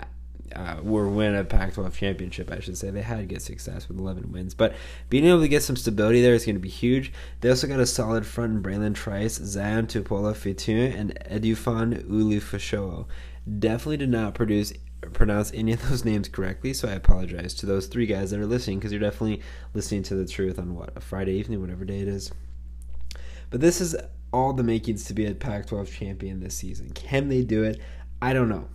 uh, 0.55 0.77
were 0.81 1.07
win 1.07 1.35
a 1.35 1.43
Pac-12 1.43 1.93
championship, 1.93 2.51
I 2.51 2.59
should 2.59 2.77
say. 2.77 2.89
They 2.89 3.01
had 3.01 3.27
good 3.29 3.41
success 3.41 3.87
with 3.87 3.97
11 3.97 4.31
wins, 4.31 4.53
but 4.53 4.75
being 5.09 5.25
able 5.25 5.41
to 5.41 5.47
get 5.47 5.63
some 5.63 5.75
stability 5.75 6.21
there 6.21 6.33
is 6.33 6.45
going 6.45 6.55
to 6.55 6.61
be 6.61 6.69
huge. 6.69 7.11
They 7.41 7.49
also 7.49 7.67
got 7.67 7.79
a 7.79 7.85
solid 7.85 8.25
front 8.25 8.53
in 8.53 8.63
Bralen 8.63 8.95
Trice, 8.95 9.35
Zion 9.35 9.87
Tupuola-Fetun, 9.87 10.97
and 10.97 11.17
Edufan 11.29 12.03
Ulofoshio. 12.05 13.05
Definitely 13.59 13.97
did 13.97 14.09
not 14.09 14.35
produce 14.35 14.73
pronounce 15.13 15.51
any 15.53 15.71
of 15.73 15.87
those 15.89 16.03
names 16.03 16.27
correctly, 16.27 16.73
so 16.73 16.87
I 16.87 16.93
apologize 16.93 17.53
to 17.55 17.65
those 17.65 17.87
three 17.87 18.05
guys 18.05 18.31
that 18.31 18.39
are 18.39 18.45
listening 18.45 18.79
because 18.79 18.91
you're 18.91 18.99
definitely 18.99 19.41
listening 19.73 20.03
to 20.03 20.15
the 20.15 20.25
truth 20.25 20.59
on 20.59 20.75
what 20.75 20.95
a 20.95 21.01
Friday 21.01 21.33
evening, 21.33 21.61
whatever 21.61 21.85
day 21.85 21.99
it 21.99 22.07
is. 22.07 22.31
But 23.49 23.61
this 23.61 23.81
is 23.81 23.95
all 24.31 24.53
the 24.53 24.63
makings 24.63 25.05
to 25.05 25.13
be 25.13 25.25
a 25.25 25.33
Pac-12 25.33 25.91
champion 25.91 26.39
this 26.39 26.55
season. 26.55 26.91
Can 26.91 27.29
they 27.29 27.41
do 27.41 27.63
it? 27.63 27.79
I 28.21 28.33
don't 28.33 28.49
know 28.49 28.67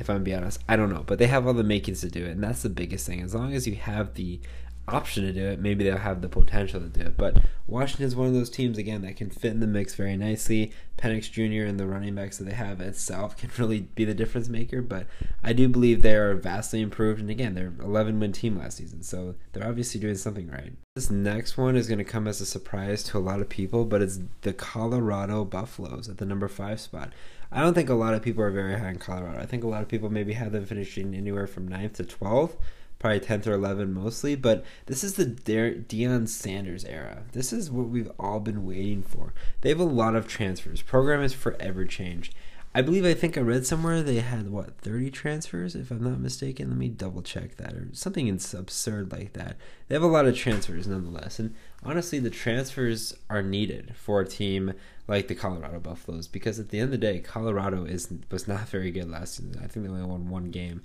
if 0.00 0.10
I'm 0.10 0.24
being 0.24 0.38
honest. 0.38 0.60
I 0.68 0.76
don't 0.76 0.92
know, 0.92 1.04
but 1.06 1.18
they 1.18 1.26
have 1.26 1.46
all 1.46 1.54
the 1.54 1.62
makings 1.62 2.00
to 2.00 2.08
do 2.08 2.24
it, 2.24 2.30
and 2.30 2.42
that's 2.42 2.62
the 2.62 2.68
biggest 2.68 3.06
thing. 3.06 3.22
As 3.22 3.34
long 3.34 3.52
as 3.52 3.66
you 3.66 3.76
have 3.76 4.14
the 4.14 4.40
option 4.88 5.24
to 5.24 5.32
do 5.32 5.44
it, 5.46 5.60
maybe 5.60 5.84
they'll 5.84 5.98
have 5.98 6.20
the 6.20 6.28
potential 6.28 6.80
to 6.80 6.88
do 6.88 7.00
it. 7.00 7.16
But 7.16 7.38
Washington 7.66 8.06
is 8.06 8.16
one 8.16 8.26
of 8.26 8.34
those 8.34 8.50
teams 8.50 8.78
again 8.78 9.02
that 9.02 9.16
can 9.16 9.30
fit 9.30 9.52
in 9.52 9.60
the 9.60 9.66
mix 9.66 9.94
very 9.94 10.16
nicely. 10.16 10.72
Penix 10.98 11.30
Jr. 11.30 11.66
and 11.66 11.78
the 11.78 11.86
running 11.86 12.14
backs 12.14 12.38
that 12.38 12.44
they 12.44 12.54
have 12.54 12.80
itself 12.80 13.36
can 13.38 13.50
really 13.58 13.80
be 13.80 14.04
the 14.04 14.14
difference 14.14 14.48
maker. 14.48 14.82
But 14.82 15.06
I 15.42 15.52
do 15.52 15.68
believe 15.68 16.02
they 16.02 16.16
are 16.16 16.34
vastly 16.34 16.80
improved. 16.80 17.20
And 17.20 17.30
again, 17.30 17.54
they're 17.54 17.72
11 17.80 18.18
win 18.20 18.32
team 18.32 18.58
last 18.58 18.78
season, 18.78 19.02
so 19.02 19.34
they're 19.52 19.68
obviously 19.68 20.00
doing 20.00 20.16
something 20.16 20.48
right. 20.48 20.72
This 20.96 21.10
next 21.10 21.56
one 21.56 21.76
is 21.76 21.86
going 21.86 21.98
to 21.98 22.04
come 22.04 22.26
as 22.26 22.40
a 22.40 22.46
surprise 22.46 23.02
to 23.04 23.18
a 23.18 23.20
lot 23.20 23.40
of 23.40 23.48
people, 23.48 23.84
but 23.84 24.02
it's 24.02 24.18
the 24.42 24.52
Colorado 24.52 25.44
Buffaloes 25.44 26.08
at 26.08 26.18
the 26.18 26.26
number 26.26 26.48
five 26.48 26.80
spot. 26.80 27.12
I 27.52 27.60
don't 27.62 27.74
think 27.74 27.88
a 27.88 27.94
lot 27.94 28.14
of 28.14 28.22
people 28.22 28.44
are 28.44 28.50
very 28.50 28.78
high 28.78 28.90
in 28.90 28.98
Colorado. 28.98 29.40
I 29.40 29.46
think 29.46 29.64
a 29.64 29.68
lot 29.68 29.82
of 29.82 29.88
people 29.88 30.08
maybe 30.08 30.34
have 30.34 30.52
them 30.52 30.64
finishing 30.66 31.14
anywhere 31.14 31.46
from 31.46 31.68
9th 31.68 31.94
to 31.94 32.04
12th. 32.04 32.56
probably 33.00 33.20
10th 33.20 33.46
or 33.46 33.58
11th 33.58 33.92
mostly, 33.92 34.36
but 34.36 34.64
this 34.86 35.02
is 35.02 35.14
the 35.14 35.24
De- 35.24 35.80
Deion 35.80 36.28
Sanders 36.28 36.84
era. 36.84 37.24
This 37.32 37.52
is 37.52 37.70
what 37.70 37.88
we've 37.88 38.10
all 38.18 38.40
been 38.40 38.66
waiting 38.66 39.02
for. 39.02 39.32
They 39.62 39.70
have 39.70 39.80
a 39.80 39.84
lot 39.84 40.14
of 40.14 40.28
transfers. 40.28 40.82
Program 40.82 41.22
is 41.22 41.32
forever 41.32 41.84
changed. 41.86 42.34
I 42.72 42.82
believe 42.82 43.04
I 43.04 43.14
think 43.14 43.36
I 43.36 43.40
read 43.40 43.66
somewhere 43.66 44.00
they 44.00 44.20
had 44.20 44.50
what 44.50 44.78
30 44.78 45.10
transfers 45.10 45.74
if 45.74 45.90
I'm 45.90 46.04
not 46.04 46.20
mistaken. 46.20 46.68
Let 46.68 46.78
me 46.78 46.88
double 46.88 47.20
check 47.20 47.56
that 47.56 47.72
or 47.72 47.88
something 47.92 48.28
absurd 48.28 49.10
like 49.10 49.32
that. 49.32 49.56
They 49.88 49.96
have 49.96 50.04
a 50.04 50.06
lot 50.06 50.26
of 50.26 50.36
transfers 50.36 50.86
nonetheless. 50.86 51.40
And 51.40 51.56
honestly, 51.84 52.18
the 52.18 52.30
transfers 52.30 53.14
are 53.28 53.42
needed 53.42 53.94
for 53.96 54.20
a 54.20 54.26
team 54.26 54.74
like 55.08 55.28
the 55.28 55.34
Colorado 55.34 55.80
Buffaloes 55.80 56.28
because 56.28 56.58
at 56.58 56.68
the 56.68 56.78
end 56.78 56.86
of 56.86 56.90
the 56.92 56.98
day, 56.98 57.18
Colorado 57.18 57.84
is 57.84 58.12
was 58.30 58.46
not 58.46 58.68
very 58.68 58.90
good 58.90 59.10
last 59.10 59.36
season. 59.36 59.60
I 59.62 59.66
think 59.66 59.86
they 59.86 59.92
only 59.92 60.04
won 60.04 60.28
one 60.28 60.50
game. 60.50 60.82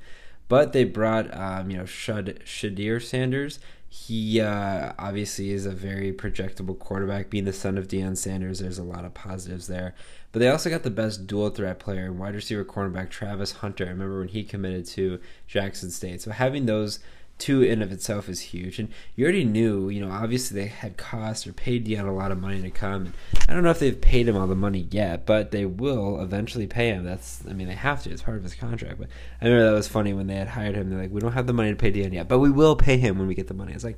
But 0.47 0.73
they 0.73 0.83
brought, 0.83 1.35
um, 1.35 1.71
you 1.71 1.77
know, 1.77 1.85
Shad- 1.85 2.39
Shedeur 2.45 3.01
Sanders. 3.01 3.59
He 3.89 4.41
uh, 4.41 4.93
obviously 4.99 5.51
is 5.51 5.65
a 5.65 5.71
very 5.71 6.11
projectable 6.11 6.77
quarterback. 6.77 7.29
Being 7.29 7.45
the 7.45 7.53
son 7.53 7.77
of 7.77 7.87
Deion 7.87 8.17
Sanders, 8.17 8.59
there's 8.59 8.77
a 8.77 8.83
lot 8.83 9.05
of 9.05 9.13
positives 9.13 9.67
there. 9.67 9.95
But 10.31 10.39
they 10.39 10.49
also 10.49 10.69
got 10.69 10.83
the 10.83 10.91
best 10.91 11.27
dual 11.27 11.49
threat 11.49 11.79
player, 11.79 12.11
wide 12.11 12.35
receiver 12.35 12.65
cornerback 12.65 13.09
Travis 13.09 13.53
Hunter. 13.53 13.85
I 13.85 13.89
remember 13.89 14.19
when 14.19 14.27
he 14.27 14.43
committed 14.43 14.85
to 14.87 15.19
Jackson 15.47 15.89
State. 15.89 16.21
So 16.21 16.31
having 16.31 16.65
those 16.65 16.99
two 17.37 17.61
in 17.61 17.81
of 17.81 17.91
itself 17.91 18.29
is 18.29 18.39
huge. 18.39 18.79
And 18.79 18.89
you 19.15 19.25
already 19.25 19.43
knew, 19.43 19.89
you 19.89 20.03
know, 20.03 20.11
obviously 20.11 20.59
they 20.59 20.67
had 20.67 20.97
cost 20.97 21.45
or 21.45 21.53
paid 21.53 21.85
Deion 21.85 22.07
a 22.07 22.11
lot 22.11 22.31
of 22.31 22.39
money 22.39 22.61
to 22.61 22.69
come. 22.69 23.13
I 23.47 23.53
don't 23.53 23.63
know 23.63 23.71
if 23.71 23.79
they've 23.79 23.99
paid 23.99 24.27
him 24.27 24.37
all 24.37 24.47
the 24.47 24.55
money 24.55 24.87
yet, 24.89 25.25
but 25.25 25.51
they 25.51 25.65
will 25.65 26.21
eventually 26.21 26.67
pay 26.67 26.87
him. 26.87 27.03
That's, 27.03 27.43
I 27.47 27.53
mean, 27.53 27.67
they 27.67 27.75
have 27.75 28.03
to. 28.03 28.11
It's 28.11 28.21
part 28.21 28.37
of 28.37 28.43
his 28.43 28.55
contract. 28.55 28.99
But 28.99 29.09
I 29.41 29.45
remember 29.45 29.65
that 29.69 29.75
was 29.75 29.87
funny 29.87 30.13
when 30.13 30.27
they 30.27 30.35
had 30.35 30.49
hired 30.49 30.75
him. 30.75 30.89
They're 30.89 31.01
like, 31.01 31.11
we 31.11 31.21
don't 31.21 31.33
have 31.33 31.47
the 31.47 31.53
money 31.53 31.71
to 31.71 31.75
pay 31.75 31.91
Deion 31.91 32.13
yet, 32.13 32.27
but 32.27 32.39
we 32.39 32.49
will 32.49 32.75
pay 32.75 32.97
him 32.97 33.17
when 33.17 33.27
we 33.27 33.35
get 33.35 33.47
the 33.47 33.53
money. 33.53 33.73
It's 33.73 33.83
like, 33.83 33.97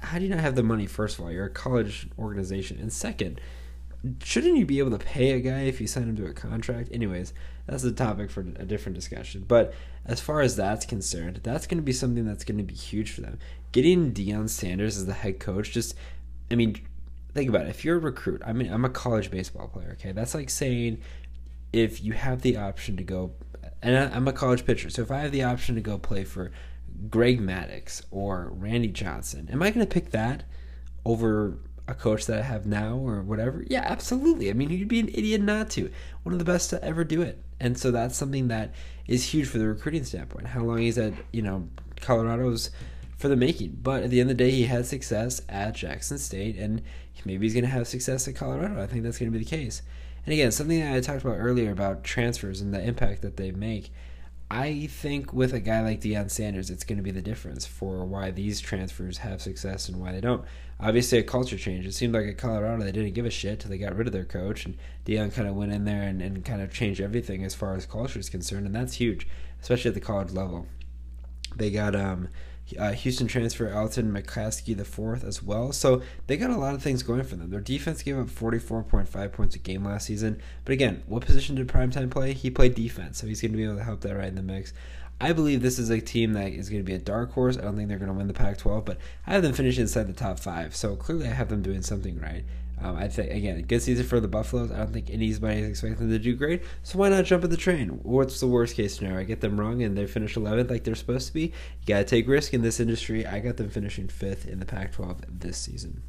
how 0.00 0.18
do 0.18 0.24
you 0.24 0.30
not 0.30 0.40
have 0.40 0.54
the 0.54 0.62
money? 0.62 0.86
First 0.86 1.18
of 1.18 1.24
all, 1.24 1.32
you're 1.32 1.46
a 1.46 1.50
college 1.50 2.08
organization, 2.18 2.78
and 2.80 2.92
second, 2.92 3.40
shouldn't 4.22 4.56
you 4.56 4.66
be 4.66 4.78
able 4.78 4.90
to 4.90 4.98
pay 4.98 5.32
a 5.32 5.40
guy 5.40 5.62
if 5.62 5.80
you 5.80 5.86
sign 5.86 6.08
him 6.08 6.16
to 6.16 6.26
a 6.26 6.32
contract? 6.32 6.90
Anyways, 6.92 7.32
that's 7.66 7.84
a 7.84 7.92
topic 7.92 8.30
for 8.30 8.40
a 8.40 8.64
different 8.64 8.94
discussion. 8.96 9.44
But 9.46 9.72
as 10.04 10.20
far 10.20 10.40
as 10.40 10.56
that's 10.56 10.84
concerned, 10.84 11.40
that's 11.42 11.66
going 11.66 11.78
to 11.78 11.82
be 11.82 11.92
something 11.92 12.26
that's 12.26 12.44
going 12.44 12.58
to 12.58 12.64
be 12.64 12.74
huge 12.74 13.12
for 13.12 13.22
them. 13.22 13.38
Getting 13.72 14.12
Deion 14.12 14.48
Sanders 14.48 14.96
as 14.96 15.06
the 15.06 15.14
head 15.14 15.40
coach, 15.40 15.72
just, 15.72 15.94
I 16.50 16.54
mean, 16.54 16.76
think 17.32 17.48
about 17.48 17.62
it. 17.62 17.70
If 17.70 17.84
you're 17.84 17.96
a 17.96 18.00
recruit, 18.00 18.42
I 18.44 18.52
mean, 18.52 18.72
I'm 18.72 18.84
a 18.84 18.90
college 18.90 19.30
baseball 19.30 19.68
player. 19.68 19.92
Okay, 19.92 20.12
that's 20.12 20.34
like 20.34 20.50
saying 20.50 21.00
if 21.72 22.02
you 22.02 22.12
have 22.12 22.42
the 22.42 22.56
option 22.56 22.96
to 22.98 23.02
go, 23.02 23.32
and 23.82 23.96
I'm 24.14 24.28
a 24.28 24.32
college 24.32 24.66
pitcher, 24.66 24.90
so 24.90 25.02
if 25.02 25.10
I 25.10 25.18
have 25.20 25.32
the 25.32 25.44
option 25.44 25.74
to 25.74 25.80
go 25.80 25.98
play 25.98 26.24
for 26.24 26.52
Greg 27.10 27.40
Maddux 27.40 28.02
or 28.10 28.50
Randy 28.54 28.88
Johnson, 28.88 29.48
am 29.50 29.62
I 29.62 29.70
going 29.70 29.84
to 29.84 29.92
pick 29.92 30.10
that 30.10 30.44
over 31.04 31.58
a 31.86 31.94
coach 31.94 32.26
that 32.26 32.38
I 32.38 32.42
have 32.42 32.66
now 32.66 32.96
or 32.96 33.22
whatever? 33.22 33.64
Yeah, 33.68 33.82
absolutely. 33.84 34.50
I 34.50 34.52
mean, 34.52 34.70
you'd 34.70 34.88
be 34.88 35.00
an 35.00 35.08
idiot 35.08 35.40
not 35.40 35.70
to. 35.70 35.90
One 36.22 36.32
of 36.32 36.38
the 36.38 36.44
best 36.44 36.70
to 36.70 36.82
ever 36.82 37.04
do 37.04 37.22
it. 37.22 37.38
And 37.60 37.78
so 37.78 37.90
that's 37.90 38.16
something 38.16 38.48
that 38.48 38.72
is 39.06 39.30
huge 39.32 39.48
for 39.48 39.58
the 39.58 39.66
recruiting 39.66 40.04
standpoint. 40.04 40.48
How 40.48 40.62
long 40.62 40.78
he's 40.78 40.98
at, 40.98 41.12
you 41.32 41.42
know, 41.42 41.68
Colorado's 42.00 42.70
for 43.16 43.28
the 43.28 43.36
making. 43.36 43.78
But 43.82 44.02
at 44.02 44.10
the 44.10 44.20
end 44.20 44.30
of 44.30 44.36
the 44.36 44.44
day, 44.44 44.50
he 44.50 44.64
had 44.64 44.86
success 44.86 45.40
at 45.48 45.74
Jackson 45.74 46.18
State, 46.18 46.56
and 46.56 46.82
maybe 47.24 47.46
he's 47.46 47.54
going 47.54 47.64
to 47.64 47.70
have 47.70 47.88
success 47.88 48.28
at 48.28 48.34
Colorado. 48.34 48.82
I 48.82 48.86
think 48.86 49.02
that's 49.02 49.18
going 49.18 49.32
to 49.32 49.38
be 49.38 49.44
the 49.44 49.50
case. 49.50 49.82
And 50.26 50.32
again, 50.32 50.52
something 50.52 50.80
that 50.80 50.94
I 50.94 51.00
talked 51.00 51.22
about 51.22 51.38
earlier 51.38 51.70
about 51.70 52.04
transfers 52.04 52.60
and 52.60 52.72
the 52.72 52.82
impact 52.82 53.22
that 53.22 53.36
they 53.36 53.50
make 53.50 53.90
I 54.50 54.86
think 54.90 55.32
with 55.32 55.52
a 55.52 55.60
guy 55.60 55.80
like 55.80 56.00
Deion 56.00 56.30
Sanders, 56.30 56.70
it's 56.70 56.84
going 56.84 56.98
to 56.98 57.02
be 57.02 57.10
the 57.10 57.22
difference 57.22 57.66
for 57.66 58.04
why 58.04 58.30
these 58.30 58.60
transfers 58.60 59.18
have 59.18 59.40
success 59.40 59.88
and 59.88 60.00
why 60.00 60.12
they 60.12 60.20
don't. 60.20 60.44
Obviously, 60.78 61.18
a 61.18 61.22
culture 61.22 61.56
change. 61.56 61.86
It 61.86 61.94
seemed 61.94 62.14
like 62.14 62.26
at 62.26 62.38
Colorado 62.38 62.84
they 62.84 62.92
didn't 62.92 63.14
give 63.14 63.26
a 63.26 63.30
shit 63.30 63.60
till 63.60 63.70
they 63.70 63.78
got 63.78 63.96
rid 63.96 64.06
of 64.06 64.12
their 64.12 64.24
coach, 64.24 64.66
and 64.66 64.76
Deion 65.06 65.32
kind 65.32 65.48
of 65.48 65.54
went 65.54 65.72
in 65.72 65.84
there 65.84 66.02
and, 66.02 66.20
and 66.20 66.44
kind 66.44 66.60
of 66.60 66.72
changed 66.72 67.00
everything 67.00 67.42
as 67.44 67.54
far 67.54 67.74
as 67.74 67.86
culture 67.86 68.18
is 68.18 68.28
concerned, 68.28 68.66
and 68.66 68.74
that's 68.74 68.94
huge, 68.94 69.26
especially 69.62 69.88
at 69.88 69.94
the 69.94 70.00
college 70.00 70.32
level. 70.32 70.66
They 71.56 71.70
got 71.70 71.96
um, 71.96 72.28
uh, 72.78 72.92
Houston 72.92 73.26
transfer 73.26 73.72
Alton 73.72 74.12
McCaskill 74.12 74.76
the 74.76 74.84
fourth 74.84 75.24
as 75.24 75.42
well. 75.42 75.72
So 75.72 76.02
they 76.26 76.36
got 76.36 76.50
a 76.50 76.56
lot 76.56 76.74
of 76.74 76.82
things 76.82 77.02
going 77.02 77.22
for 77.24 77.36
them. 77.36 77.50
Their 77.50 77.60
defense 77.60 78.02
gave 78.02 78.18
up 78.18 78.26
44.5 78.26 79.32
points 79.32 79.54
a 79.54 79.58
game 79.58 79.84
last 79.84 80.06
season. 80.06 80.40
But 80.64 80.72
again, 80.72 81.02
what 81.06 81.24
position 81.24 81.56
did 81.56 81.68
Primetime 81.68 82.10
play? 82.10 82.32
He 82.32 82.50
played 82.50 82.74
defense, 82.74 83.18
so 83.18 83.26
he's 83.26 83.40
going 83.40 83.52
to 83.52 83.56
be 83.56 83.64
able 83.64 83.76
to 83.76 83.84
help 83.84 84.00
that 84.00 84.16
right 84.16 84.28
in 84.28 84.34
the 84.34 84.42
mix. 84.42 84.72
I 85.20 85.32
believe 85.32 85.62
this 85.62 85.78
is 85.78 85.90
a 85.90 86.00
team 86.00 86.32
that 86.32 86.52
is 86.52 86.68
going 86.68 86.82
to 86.82 86.86
be 86.86 86.94
a 86.94 86.98
dark 86.98 87.32
horse. 87.32 87.56
I 87.56 87.62
don't 87.62 87.76
think 87.76 87.88
they're 87.88 87.98
going 87.98 88.10
to 88.10 88.16
win 88.16 88.26
the 88.26 88.34
Pac 88.34 88.58
12, 88.58 88.84
but 88.84 88.98
I 89.26 89.32
have 89.32 89.42
them 89.42 89.52
finishing 89.52 89.82
inside 89.82 90.08
the 90.08 90.12
top 90.12 90.40
five. 90.40 90.74
So 90.74 90.96
clearly 90.96 91.28
I 91.28 91.32
have 91.32 91.48
them 91.48 91.62
doing 91.62 91.82
something 91.82 92.18
right. 92.18 92.44
Um, 92.80 92.96
I 92.96 93.08
think 93.08 93.30
again, 93.30 93.62
good 93.62 93.82
season 93.82 94.04
for 94.04 94.20
the 94.20 94.28
Buffaloes. 94.28 94.70
I 94.70 94.78
don't 94.78 94.92
think 94.92 95.10
anybody 95.10 95.60
is 95.60 95.68
expecting 95.68 95.98
them 95.98 96.10
to 96.10 96.18
do 96.18 96.34
great. 96.34 96.62
So 96.82 96.98
why 96.98 97.08
not 97.08 97.24
jump 97.24 97.44
at 97.44 97.50
the 97.50 97.56
train? 97.56 98.00
What's 98.02 98.40
the 98.40 98.46
worst 98.46 98.76
case 98.76 98.96
scenario? 98.96 99.20
I 99.20 99.24
get 99.24 99.40
them 99.40 99.58
wrong 99.58 99.82
and 99.82 99.96
they 99.96 100.06
finish 100.06 100.34
11th 100.34 100.70
like 100.70 100.84
they're 100.84 100.94
supposed 100.94 101.28
to 101.28 101.34
be. 101.34 101.42
You 101.42 101.86
gotta 101.86 102.04
take 102.04 102.28
risk 102.28 102.52
in 102.52 102.62
this 102.62 102.80
industry. 102.80 103.26
I 103.26 103.40
got 103.40 103.56
them 103.56 103.70
finishing 103.70 104.08
fifth 104.08 104.46
in 104.46 104.58
the 104.58 104.66
Pac-12 104.66 105.20
this 105.28 105.56
season. 105.56 106.02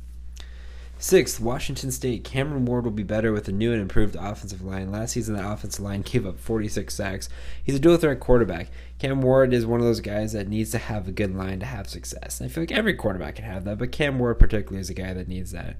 Sixth, 0.97 1.41
Washington 1.41 1.91
State. 1.91 2.23
Cameron 2.23 2.65
Ward 2.65 2.85
will 2.85 2.91
be 2.91 3.03
better 3.03 3.33
with 3.33 3.49
a 3.49 3.51
new 3.51 3.73
and 3.73 3.81
improved 3.81 4.15
offensive 4.15 4.61
line. 4.61 4.91
Last 4.91 5.11
season, 5.11 5.35
the 5.35 5.51
offensive 5.51 5.83
line 5.83 6.01
gave 6.01 6.25
up 6.25 6.39
46 6.39 6.93
sacks. 6.93 7.27
He's 7.61 7.75
a 7.75 7.79
dual 7.79 7.97
threat 7.97 8.21
quarterback. 8.21 8.69
Cam 8.97 9.21
Ward 9.21 9.53
is 9.53 9.65
one 9.65 9.81
of 9.81 9.85
those 9.85 9.99
guys 9.99 10.31
that 10.31 10.47
needs 10.47 10.71
to 10.71 10.77
have 10.77 11.07
a 11.07 11.11
good 11.11 11.35
line 11.35 11.59
to 11.59 11.65
have 11.65 11.89
success. 11.89 12.39
And 12.39 12.49
I 12.49 12.53
feel 12.53 12.63
like 12.63 12.71
every 12.71 12.93
quarterback 12.93 13.35
can 13.35 13.45
have 13.45 13.65
that, 13.65 13.77
but 13.77 13.91
Cam 13.91 14.19
Ward 14.19 14.39
particularly 14.39 14.79
is 14.79 14.89
a 14.89 14.93
guy 14.93 15.13
that 15.13 15.27
needs 15.27 15.51
that. 15.51 15.75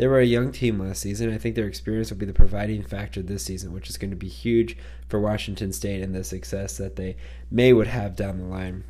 They 0.00 0.06
were 0.06 0.18
a 0.18 0.24
young 0.24 0.50
team 0.50 0.78
last 0.78 1.02
season. 1.02 1.30
I 1.30 1.36
think 1.36 1.56
their 1.56 1.66
experience 1.66 2.08
will 2.08 2.16
be 2.16 2.24
the 2.24 2.32
providing 2.32 2.82
factor 2.82 3.20
this 3.20 3.44
season, 3.44 3.74
which 3.74 3.90
is 3.90 3.98
going 3.98 4.08
to 4.08 4.16
be 4.16 4.28
huge 4.28 4.74
for 5.10 5.20
Washington 5.20 5.74
State 5.74 6.00
and 6.00 6.14
the 6.14 6.24
success 6.24 6.78
that 6.78 6.96
they 6.96 7.16
may 7.50 7.74
would 7.74 7.88
have 7.88 8.16
down 8.16 8.38
the 8.38 8.46
line. 8.46 8.84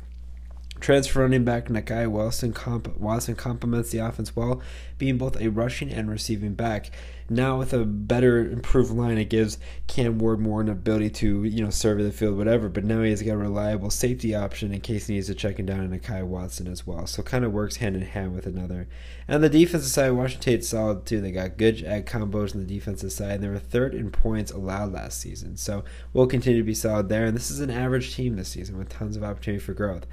Transfer 0.79 1.19
running 1.19 1.43
back 1.43 1.67
Nakai 1.67 2.09
Wilson, 2.09 2.53
comp- 2.53 2.95
Watson 2.95 3.35
complements 3.35 3.91
the 3.91 3.97
offense 3.97 4.37
well, 4.37 4.61
being 4.97 5.17
both 5.17 5.35
a 5.41 5.49
rushing 5.49 5.91
and 5.91 6.09
receiving 6.09 6.53
back. 6.53 6.91
Now 7.31 7.59
with 7.59 7.71
a 7.71 7.85
better, 7.85 8.39
improved 8.39 8.91
line, 8.91 9.17
it 9.17 9.29
gives 9.29 9.57
Cam 9.87 10.19
Ward 10.19 10.41
more 10.41 10.59
an 10.59 10.67
ability 10.67 11.11
to 11.11 11.45
you 11.45 11.63
know 11.63 11.69
serve 11.69 12.03
the 12.03 12.11
field, 12.11 12.37
whatever. 12.37 12.67
But 12.67 12.83
now 12.83 13.03
he 13.03 13.09
has 13.09 13.21
got 13.21 13.31
a 13.31 13.37
reliable 13.37 13.89
safety 13.89 14.35
option 14.35 14.73
in 14.73 14.81
case 14.81 15.07
he 15.07 15.13
needs 15.13 15.27
to 15.27 15.33
check 15.33 15.57
him 15.57 15.65
down 15.65 15.79
in 15.79 15.97
Nakai 15.97 16.25
Watson 16.25 16.67
as 16.67 16.85
well. 16.85 17.07
So 17.07 17.23
kind 17.23 17.45
of 17.45 17.53
works 17.53 17.77
hand 17.77 17.95
in 17.95 18.01
hand 18.01 18.35
with 18.35 18.47
another. 18.47 18.89
And 19.29 19.41
the 19.41 19.47
defensive 19.47 19.89
side, 19.89 20.11
Washington 20.11 20.41
State's 20.41 20.67
solid 20.67 21.05
too. 21.05 21.21
They 21.21 21.31
got 21.31 21.55
good 21.55 21.85
ag 21.85 22.05
combos 22.05 22.53
on 22.53 22.59
the 22.59 22.67
defensive 22.67 23.13
side. 23.13 23.35
And 23.35 23.43
they 23.43 23.47
were 23.47 23.59
third 23.59 23.95
in 23.95 24.11
points 24.11 24.51
allowed 24.51 24.91
last 24.91 25.21
season, 25.21 25.55
so 25.55 25.85
we'll 26.11 26.27
continue 26.27 26.59
to 26.59 26.65
be 26.65 26.73
solid 26.73 27.07
there. 27.07 27.23
And 27.23 27.35
this 27.35 27.49
is 27.49 27.61
an 27.61 27.71
average 27.71 28.13
team 28.13 28.35
this 28.35 28.49
season 28.49 28.77
with 28.77 28.89
tons 28.89 29.15
of 29.15 29.23
opportunity 29.23 29.63
for 29.63 29.73
growth. 29.73 30.05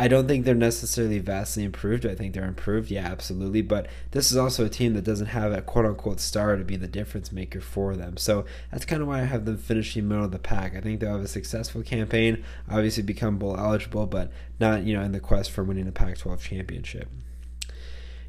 I 0.00 0.06
don't 0.06 0.28
think 0.28 0.44
they're 0.44 0.54
necessarily 0.54 1.18
vastly 1.18 1.64
improved. 1.64 2.06
I 2.06 2.14
think 2.14 2.32
they're 2.32 2.44
improved, 2.44 2.88
yeah, 2.88 3.06
absolutely. 3.06 3.62
But 3.62 3.88
this 4.12 4.30
is 4.30 4.36
also 4.36 4.64
a 4.64 4.68
team 4.68 4.94
that 4.94 5.02
doesn't 5.02 5.26
have 5.26 5.52
a 5.52 5.60
quote 5.60 5.86
unquote 5.86 6.20
star 6.20 6.56
to 6.56 6.64
be 6.64 6.76
the 6.76 6.86
difference 6.86 7.32
maker 7.32 7.60
for 7.60 7.96
them. 7.96 8.16
So 8.16 8.44
that's 8.70 8.84
kind 8.84 9.02
of 9.02 9.08
why 9.08 9.22
I 9.22 9.24
have 9.24 9.44
them 9.44 9.58
finishing 9.58 10.06
middle 10.06 10.24
of 10.24 10.30
the 10.30 10.38
pack. 10.38 10.76
I 10.76 10.80
think 10.80 11.00
they'll 11.00 11.16
have 11.16 11.24
a 11.24 11.28
successful 11.28 11.82
campaign, 11.82 12.44
obviously 12.70 13.02
become 13.02 13.38
bowl 13.38 13.56
eligible, 13.58 14.06
but 14.06 14.30
not, 14.60 14.84
you 14.84 14.96
know, 14.96 15.02
in 15.02 15.10
the 15.10 15.18
quest 15.18 15.50
for 15.50 15.64
winning 15.64 15.86
the 15.86 15.92
Pac 15.92 16.18
12 16.18 16.42
championship. 16.44 17.08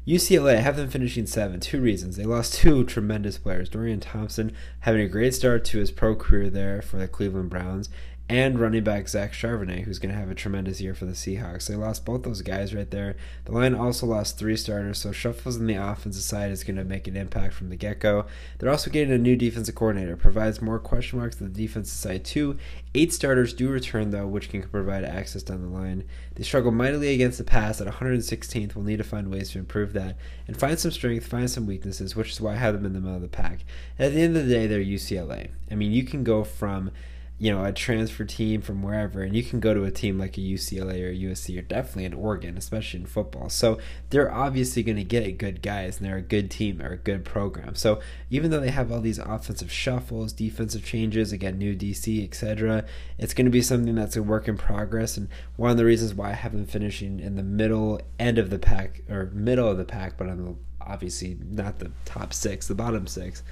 UCLA, 0.06 0.56
I 0.56 0.60
have 0.60 0.76
them 0.76 0.88
finishing 0.88 1.26
seven. 1.26 1.60
Two 1.60 1.80
reasons. 1.80 2.16
They 2.16 2.24
lost 2.24 2.54
two 2.54 2.84
tremendous 2.84 3.38
players. 3.38 3.68
Dorian 3.68 4.00
Thompson 4.00 4.52
having 4.80 5.02
a 5.02 5.08
great 5.08 5.34
start 5.34 5.64
to 5.66 5.78
his 5.78 5.92
pro 5.92 6.16
career 6.16 6.50
there 6.50 6.82
for 6.82 6.96
the 6.96 7.06
Cleveland 7.06 7.50
Browns, 7.50 7.90
and 8.30 8.60
running 8.60 8.84
back 8.84 9.08
Zach 9.08 9.32
Charbonnet, 9.32 9.82
who's 9.82 9.98
going 9.98 10.14
to 10.14 10.20
have 10.20 10.30
a 10.30 10.36
tremendous 10.36 10.80
year 10.80 10.94
for 10.94 11.04
the 11.04 11.14
Seahawks. 11.14 11.66
They 11.66 11.74
lost 11.74 12.04
both 12.04 12.22
those 12.22 12.42
guys 12.42 12.72
right 12.72 12.88
there. 12.88 13.16
The 13.44 13.50
line 13.50 13.74
also 13.74 14.06
lost 14.06 14.38
three 14.38 14.56
starters, 14.56 14.98
so 14.98 15.10
shuffles 15.10 15.56
in 15.56 15.66
the 15.66 15.74
offensive 15.74 16.22
side 16.22 16.52
is 16.52 16.62
going 16.62 16.76
to 16.76 16.84
make 16.84 17.08
an 17.08 17.16
impact 17.16 17.54
from 17.54 17.70
the 17.70 17.76
get 17.76 17.98
go. 17.98 18.26
They're 18.58 18.70
also 18.70 18.88
getting 18.88 19.12
a 19.12 19.18
new 19.18 19.34
defensive 19.34 19.74
coordinator, 19.74 20.16
provides 20.16 20.62
more 20.62 20.78
question 20.78 21.18
marks 21.18 21.36
to 21.36 21.44
the 21.44 21.50
defensive 21.50 21.98
side 21.98 22.24
too. 22.24 22.56
Eight 22.94 23.12
starters 23.12 23.52
do 23.52 23.68
return 23.68 24.10
though, 24.10 24.28
which 24.28 24.48
can 24.48 24.62
provide 24.62 25.02
access 25.02 25.42
down 25.42 25.62
the 25.62 25.68
line. 25.68 26.04
They 26.36 26.44
struggle 26.44 26.70
mightily 26.70 27.12
against 27.12 27.38
the 27.38 27.44
pass 27.44 27.80
at 27.80 27.88
116th. 27.88 28.76
We'll 28.76 28.84
need 28.84 28.98
to 28.98 29.04
find 29.04 29.28
ways 29.28 29.50
to 29.50 29.58
improve 29.58 29.92
that 29.94 30.16
and 30.46 30.56
find 30.56 30.78
some 30.78 30.92
strength, 30.92 31.26
find 31.26 31.50
some 31.50 31.66
weaknesses, 31.66 32.14
which 32.14 32.30
is 32.30 32.40
why 32.40 32.52
I 32.52 32.58
have 32.58 32.74
them 32.74 32.86
in 32.86 32.92
the 32.92 33.00
middle 33.00 33.16
of 33.16 33.22
the 33.22 33.28
pack. 33.28 33.64
at 33.98 34.12
the 34.12 34.20
end 34.20 34.36
of 34.36 34.46
the 34.46 34.54
day, 34.54 34.68
they're 34.68 34.78
UCLA. 34.78 35.50
I 35.68 35.74
mean, 35.74 35.90
you 35.90 36.04
can 36.04 36.22
go 36.22 36.44
from 36.44 36.92
you 37.40 37.50
know, 37.50 37.64
a 37.64 37.72
transfer 37.72 38.22
team 38.26 38.60
from 38.60 38.82
wherever, 38.82 39.22
and 39.22 39.34
you 39.34 39.42
can 39.42 39.60
go 39.60 39.72
to 39.72 39.84
a 39.84 39.90
team 39.90 40.18
like 40.18 40.36
a 40.36 40.42
UCLA 40.42 41.02
or 41.02 41.10
USC 41.10 41.58
or 41.58 41.62
definitely 41.62 42.04
an 42.04 42.12
Oregon, 42.12 42.58
especially 42.58 43.00
in 43.00 43.06
football. 43.06 43.48
So 43.48 43.78
they're 44.10 44.30
obviously 44.30 44.82
going 44.82 44.98
to 44.98 45.04
get 45.04 45.38
good 45.38 45.62
guys, 45.62 45.96
and 45.96 46.06
they're 46.06 46.18
a 46.18 46.22
good 46.22 46.50
team, 46.50 46.76
they're 46.76 46.92
a 46.92 46.98
good 46.98 47.24
program. 47.24 47.76
So 47.76 47.98
even 48.28 48.50
though 48.50 48.60
they 48.60 48.70
have 48.70 48.92
all 48.92 49.00
these 49.00 49.18
offensive 49.18 49.72
shuffles, 49.72 50.34
defensive 50.34 50.84
changes, 50.84 51.32
again, 51.32 51.56
new 51.56 51.74
DC, 51.74 52.22
etc., 52.22 52.84
it's 53.16 53.32
going 53.32 53.46
to 53.46 53.50
be 53.50 53.62
something 53.62 53.94
that's 53.94 54.16
a 54.16 54.22
work 54.22 54.46
in 54.46 54.58
progress. 54.58 55.16
And 55.16 55.28
one 55.56 55.70
of 55.70 55.78
the 55.78 55.86
reasons 55.86 56.12
why 56.12 56.32
I 56.32 56.34
have 56.34 56.52
them 56.52 56.66
finishing 56.66 57.20
in 57.20 57.36
the 57.36 57.42
middle 57.42 58.02
end 58.18 58.36
of 58.36 58.50
the 58.50 58.58
pack 58.58 59.00
or 59.08 59.30
middle 59.32 59.66
of 59.66 59.78
the 59.78 59.86
pack, 59.86 60.18
but 60.18 60.26
the 60.26 60.56
obviously 60.78 61.38
not 61.42 61.78
the 61.78 61.90
top 62.04 62.34
six, 62.34 62.68
the 62.68 62.74
bottom 62.74 63.06
six. 63.06 63.42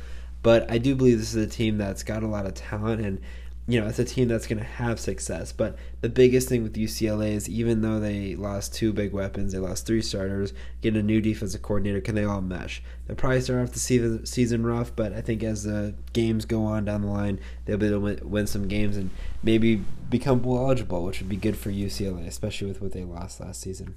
But 0.42 0.70
I 0.70 0.76
do 0.76 0.94
believe 0.94 1.18
this 1.18 1.34
is 1.34 1.42
a 1.42 1.48
team 1.48 1.78
that's 1.78 2.02
got 2.02 2.22
a 2.22 2.28
lot 2.28 2.44
of 2.46 2.54
talent 2.54 3.00
and 3.00 3.20
you 3.68 3.78
know, 3.78 3.86
it's 3.86 3.98
a 3.98 4.04
team 4.04 4.28
that's 4.28 4.46
going 4.46 4.58
to 4.58 4.64
have 4.64 4.98
success. 4.98 5.52
But 5.52 5.76
the 6.00 6.08
biggest 6.08 6.48
thing 6.48 6.62
with 6.62 6.72
UCLA 6.72 7.32
is 7.32 7.50
even 7.50 7.82
though 7.82 8.00
they 8.00 8.34
lost 8.34 8.72
two 8.72 8.94
big 8.94 9.12
weapons, 9.12 9.52
they 9.52 9.58
lost 9.58 9.84
three 9.86 10.00
starters, 10.00 10.54
get 10.80 10.96
a 10.96 11.02
new 11.02 11.20
defensive 11.20 11.60
coordinator, 11.60 12.00
can 12.00 12.14
they 12.14 12.24
all 12.24 12.40
mesh? 12.40 12.82
They'll 13.06 13.16
probably 13.16 13.42
start 13.42 13.68
off 13.68 13.74
the 13.74 14.22
season 14.24 14.64
rough, 14.64 14.96
but 14.96 15.12
I 15.12 15.20
think 15.20 15.42
as 15.42 15.64
the 15.64 15.94
games 16.14 16.46
go 16.46 16.64
on 16.64 16.86
down 16.86 17.02
the 17.02 17.08
line, 17.08 17.40
they'll 17.66 17.76
be 17.76 17.88
able 17.88 18.16
to 18.16 18.26
win 18.26 18.46
some 18.46 18.68
games 18.68 18.96
and 18.96 19.10
maybe 19.42 19.82
become 20.08 20.38
bowl 20.38 20.56
eligible, 20.56 21.04
which 21.04 21.20
would 21.20 21.28
be 21.28 21.36
good 21.36 21.58
for 21.58 21.70
UCLA, 21.70 22.26
especially 22.26 22.68
with 22.68 22.80
what 22.80 22.92
they 22.92 23.04
lost 23.04 23.38
last 23.38 23.60
season. 23.60 23.96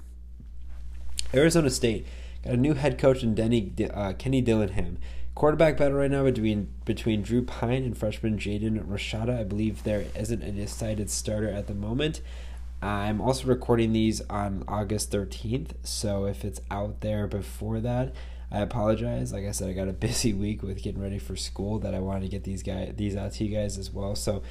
Arizona 1.32 1.70
State 1.70 2.06
got 2.44 2.52
a 2.52 2.58
new 2.58 2.74
head 2.74 2.98
coach 2.98 3.22
in 3.22 3.34
Denny, 3.34 3.72
uh, 3.94 4.12
Kenny 4.18 4.42
Dillingham. 4.42 4.98
Quarterback 5.34 5.78
battle 5.78 5.96
right 5.96 6.10
now 6.10 6.24
between 6.24 6.68
between 6.84 7.22
Drew 7.22 7.42
Pyne 7.42 7.84
and 7.84 7.96
freshman 7.96 8.38
Jaden 8.38 8.84
Rashada. 8.86 9.40
I 9.40 9.44
believe 9.44 9.82
there 9.82 10.04
isn't 10.14 10.42
a 10.42 10.52
decided 10.52 11.08
starter 11.10 11.48
at 11.48 11.68
the 11.68 11.74
moment. 11.74 12.20
I'm 12.82 13.20
also 13.20 13.46
recording 13.46 13.92
these 13.92 14.20
on 14.22 14.64
August 14.68 15.10
13th, 15.12 15.70
so 15.84 16.26
if 16.26 16.44
it's 16.44 16.60
out 16.70 17.00
there 17.00 17.26
before 17.28 17.80
that, 17.80 18.12
I 18.50 18.58
apologize. 18.58 19.32
Like 19.32 19.46
I 19.46 19.52
said, 19.52 19.70
I 19.70 19.72
got 19.72 19.88
a 19.88 19.92
busy 20.08 20.34
week 20.34 20.62
with 20.62 20.82
getting 20.82 21.00
ready 21.00 21.18
for 21.18 21.34
school 21.34 21.78
that 21.78 21.94
I 21.94 22.00
wanted 22.00 22.22
to 22.22 22.28
get 22.28 22.44
these 22.44 22.62
guys 22.62 22.92
these 22.96 23.16
out 23.16 23.32
to 23.32 23.44
you 23.44 23.56
guys 23.56 23.78
as 23.78 23.90
well. 23.90 24.14
So 24.14 24.42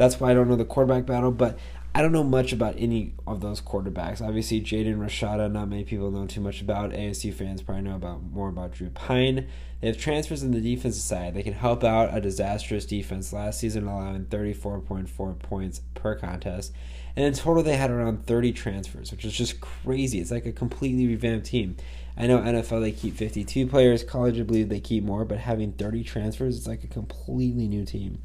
that's 0.00 0.18
why 0.18 0.30
I 0.30 0.34
don't 0.34 0.48
know 0.48 0.56
the 0.56 0.64
quarterback 0.64 1.04
battle, 1.04 1.30
but 1.30 1.58
I 1.94 2.00
don't 2.00 2.12
know 2.12 2.24
much 2.24 2.54
about 2.54 2.76
any 2.78 3.12
of 3.26 3.42
those 3.42 3.60
quarterbacks. 3.60 4.26
Obviously, 4.26 4.58
Jaden 4.62 4.96
Rashada, 4.96 5.52
not 5.52 5.68
many 5.68 5.84
people 5.84 6.10
know 6.10 6.26
too 6.26 6.40
much 6.40 6.62
about. 6.62 6.92
ASU 6.92 7.34
fans 7.34 7.60
probably 7.60 7.82
know 7.82 7.96
about 7.96 8.22
more 8.22 8.48
about 8.48 8.72
Drew 8.72 8.88
Pyne. 8.88 9.46
They 9.82 9.88
have 9.88 9.98
transfers 9.98 10.42
in 10.42 10.52
the 10.52 10.60
defensive 10.62 11.02
side. 11.02 11.34
They 11.34 11.42
can 11.42 11.52
help 11.52 11.84
out 11.84 12.16
a 12.16 12.20
disastrous 12.22 12.86
defense 12.86 13.30
last 13.30 13.60
season, 13.60 13.86
allowing 13.86 14.24
34.4 14.24 15.38
points 15.38 15.82
per 15.92 16.14
contest. 16.14 16.72
And 17.14 17.26
in 17.26 17.34
total, 17.34 17.62
they 17.62 17.76
had 17.76 17.90
around 17.90 18.24
30 18.24 18.52
transfers, 18.52 19.10
which 19.10 19.26
is 19.26 19.34
just 19.34 19.60
crazy. 19.60 20.18
It's 20.18 20.30
like 20.30 20.46
a 20.46 20.52
completely 20.52 21.08
revamped 21.08 21.44
team. 21.44 21.76
I 22.16 22.26
know 22.26 22.38
NFL 22.38 22.80
they 22.80 22.92
keep 22.92 23.16
52 23.16 23.66
players. 23.66 24.02
College, 24.02 24.40
I 24.40 24.44
believe 24.44 24.70
they 24.70 24.80
keep 24.80 25.04
more, 25.04 25.26
but 25.26 25.36
having 25.36 25.72
30 25.72 26.04
transfers, 26.04 26.56
it's 26.56 26.66
like 26.66 26.84
a 26.84 26.88
completely 26.88 27.68
new 27.68 27.84
team 27.84 28.22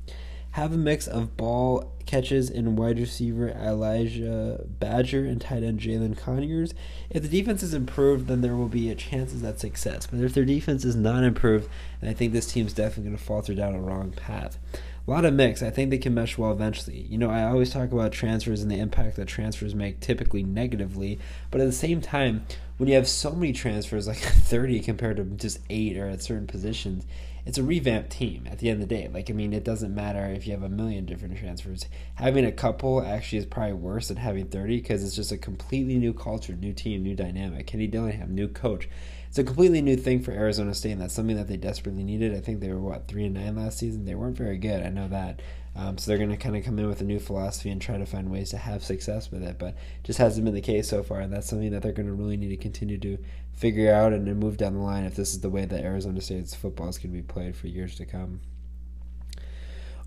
have 0.55 0.71
a 0.71 0.77
mix 0.77 1.05
of 1.05 1.35
ball 1.35 1.91
catches 2.05 2.49
in 2.49 2.77
wide 2.77 2.97
receiver 2.97 3.49
Elijah 3.49 4.63
Badger 4.79 5.25
and 5.25 5.41
tight 5.41 5.63
end 5.63 5.81
Jalen 5.81 6.17
Conyers. 6.17 6.73
If 7.09 7.23
the 7.23 7.27
defense 7.27 7.61
is 7.61 7.73
improved, 7.73 8.27
then 8.27 8.39
there 8.39 8.55
will 8.55 8.69
be 8.69 8.89
a 8.89 8.95
chances 8.95 9.43
at 9.43 9.59
success. 9.59 10.07
But 10.07 10.21
if 10.21 10.33
their 10.33 10.45
defense 10.45 10.85
is 10.85 10.95
not 10.95 11.25
improved, 11.25 11.67
then 11.99 12.09
I 12.09 12.13
think 12.13 12.31
this 12.31 12.49
team's 12.49 12.71
definitely 12.71 13.03
going 13.03 13.17
to 13.17 13.23
falter 13.23 13.53
down 13.53 13.75
a 13.75 13.81
wrong 13.81 14.11
path. 14.13 14.57
A 15.05 15.11
lot 15.11 15.25
of 15.25 15.33
mix. 15.33 15.61
I 15.61 15.71
think 15.71 15.89
they 15.89 15.97
can 15.97 16.13
mesh 16.13 16.37
well 16.37 16.53
eventually. 16.53 17.01
You 17.01 17.17
know, 17.17 17.29
I 17.29 17.43
always 17.43 17.71
talk 17.71 17.91
about 17.91 18.13
transfers 18.13 18.61
and 18.61 18.71
the 18.71 18.79
impact 18.79 19.17
that 19.17 19.27
transfers 19.27 19.75
make 19.75 19.99
typically 19.99 20.43
negatively, 20.43 21.19
but 21.51 21.59
at 21.59 21.67
the 21.67 21.73
same 21.73 21.99
time, 21.99 22.45
when 22.77 22.87
you 22.87 22.95
have 22.95 23.09
so 23.09 23.33
many 23.33 23.51
transfers, 23.51 24.07
like 24.07 24.17
30 24.19 24.79
compared 24.79 25.17
to 25.17 25.25
just 25.25 25.59
eight 25.69 25.97
or 25.97 26.07
at 26.07 26.23
certain 26.23 26.47
positions, 26.47 27.05
it's 27.45 27.59
a 27.59 27.63
revamped 27.63 28.09
team 28.09 28.47
at 28.49 28.57
the 28.57 28.69
end 28.69 28.81
of 28.81 28.89
the 28.89 28.95
day. 28.95 29.07
Like, 29.07 29.29
I 29.29 29.33
mean, 29.33 29.53
it 29.53 29.63
doesn't 29.63 29.93
matter 29.93 30.25
if 30.25 30.47
you 30.47 30.53
have 30.53 30.63
a 30.63 30.69
million 30.69 31.05
different 31.05 31.37
transfers. 31.37 31.85
Having 32.15 32.45
a 32.45 32.51
couple 32.51 33.01
actually 33.03 33.37
is 33.37 33.45
probably 33.45 33.73
worse 33.73 34.07
than 34.07 34.17
having 34.17 34.47
30 34.47 34.77
because 34.77 35.03
it's 35.03 35.15
just 35.15 35.31
a 35.31 35.37
completely 35.37 35.97
new 35.97 36.13
culture, 36.13 36.53
new 36.53 36.73
team, 36.73 37.03
new 37.03 37.15
dynamic. 37.15 37.67
Kenny 37.67 37.87
Dillingham, 37.87 38.33
new 38.33 38.47
coach. 38.47 38.89
It's 39.35 39.39
a 39.41 39.43
completely 39.43 39.81
new 39.81 39.97
thing 39.97 40.21
for 40.21 40.31
Arizona 40.31 40.73
State, 40.73 40.93
and 40.93 41.01
that's 41.01 41.13
something 41.13 41.35
that 41.35 41.49
they 41.49 41.57
desperately 41.57 42.05
needed. 42.05 42.33
I 42.33 42.39
think 42.39 42.61
they 42.61 42.71
were, 42.71 42.79
what, 42.79 43.09
3 43.09 43.25
and 43.25 43.33
9 43.33 43.57
last 43.57 43.77
season? 43.77 44.05
They 44.05 44.15
weren't 44.15 44.37
very 44.37 44.57
good. 44.57 44.81
I 44.81 44.87
know 44.87 45.09
that. 45.09 45.41
Um, 45.75 45.97
so 45.97 46.09
they're 46.09 46.17
going 46.17 46.29
to 46.29 46.37
kind 46.37 46.55
of 46.55 46.63
come 46.63 46.79
in 46.79 46.87
with 46.87 47.01
a 47.01 47.03
new 47.03 47.19
philosophy 47.19 47.69
and 47.69 47.81
try 47.81 47.97
to 47.97 48.05
find 48.05 48.31
ways 48.31 48.51
to 48.51 48.57
have 48.57 48.81
success 48.81 49.29
with 49.31 49.43
it, 49.43 49.59
but 49.59 49.75
just 50.05 50.19
hasn't 50.19 50.45
been 50.45 50.53
the 50.53 50.61
case 50.61 50.87
so 50.87 51.03
far, 51.03 51.19
and 51.19 51.33
that's 51.33 51.49
something 51.49 51.69
that 51.71 51.81
they're 51.81 51.91
going 51.91 52.07
to 52.07 52.13
really 52.13 52.37
need 52.37 52.47
to 52.47 52.55
continue 52.55 52.97
to 52.97 53.17
figure 53.51 53.93
out 53.93 54.13
and 54.13 54.39
move 54.39 54.55
down 54.55 54.73
the 54.73 54.79
line 54.79 55.03
if 55.03 55.15
this 55.15 55.33
is 55.33 55.41
the 55.41 55.49
way 55.49 55.65
that 55.65 55.83
Arizona 55.83 56.21
State's 56.21 56.55
football 56.55 56.87
is 56.87 56.97
going 56.97 57.13
to 57.13 57.21
be 57.21 57.21
played 57.21 57.57
for 57.57 57.67
years 57.67 57.95
to 57.95 58.05
come. 58.05 58.39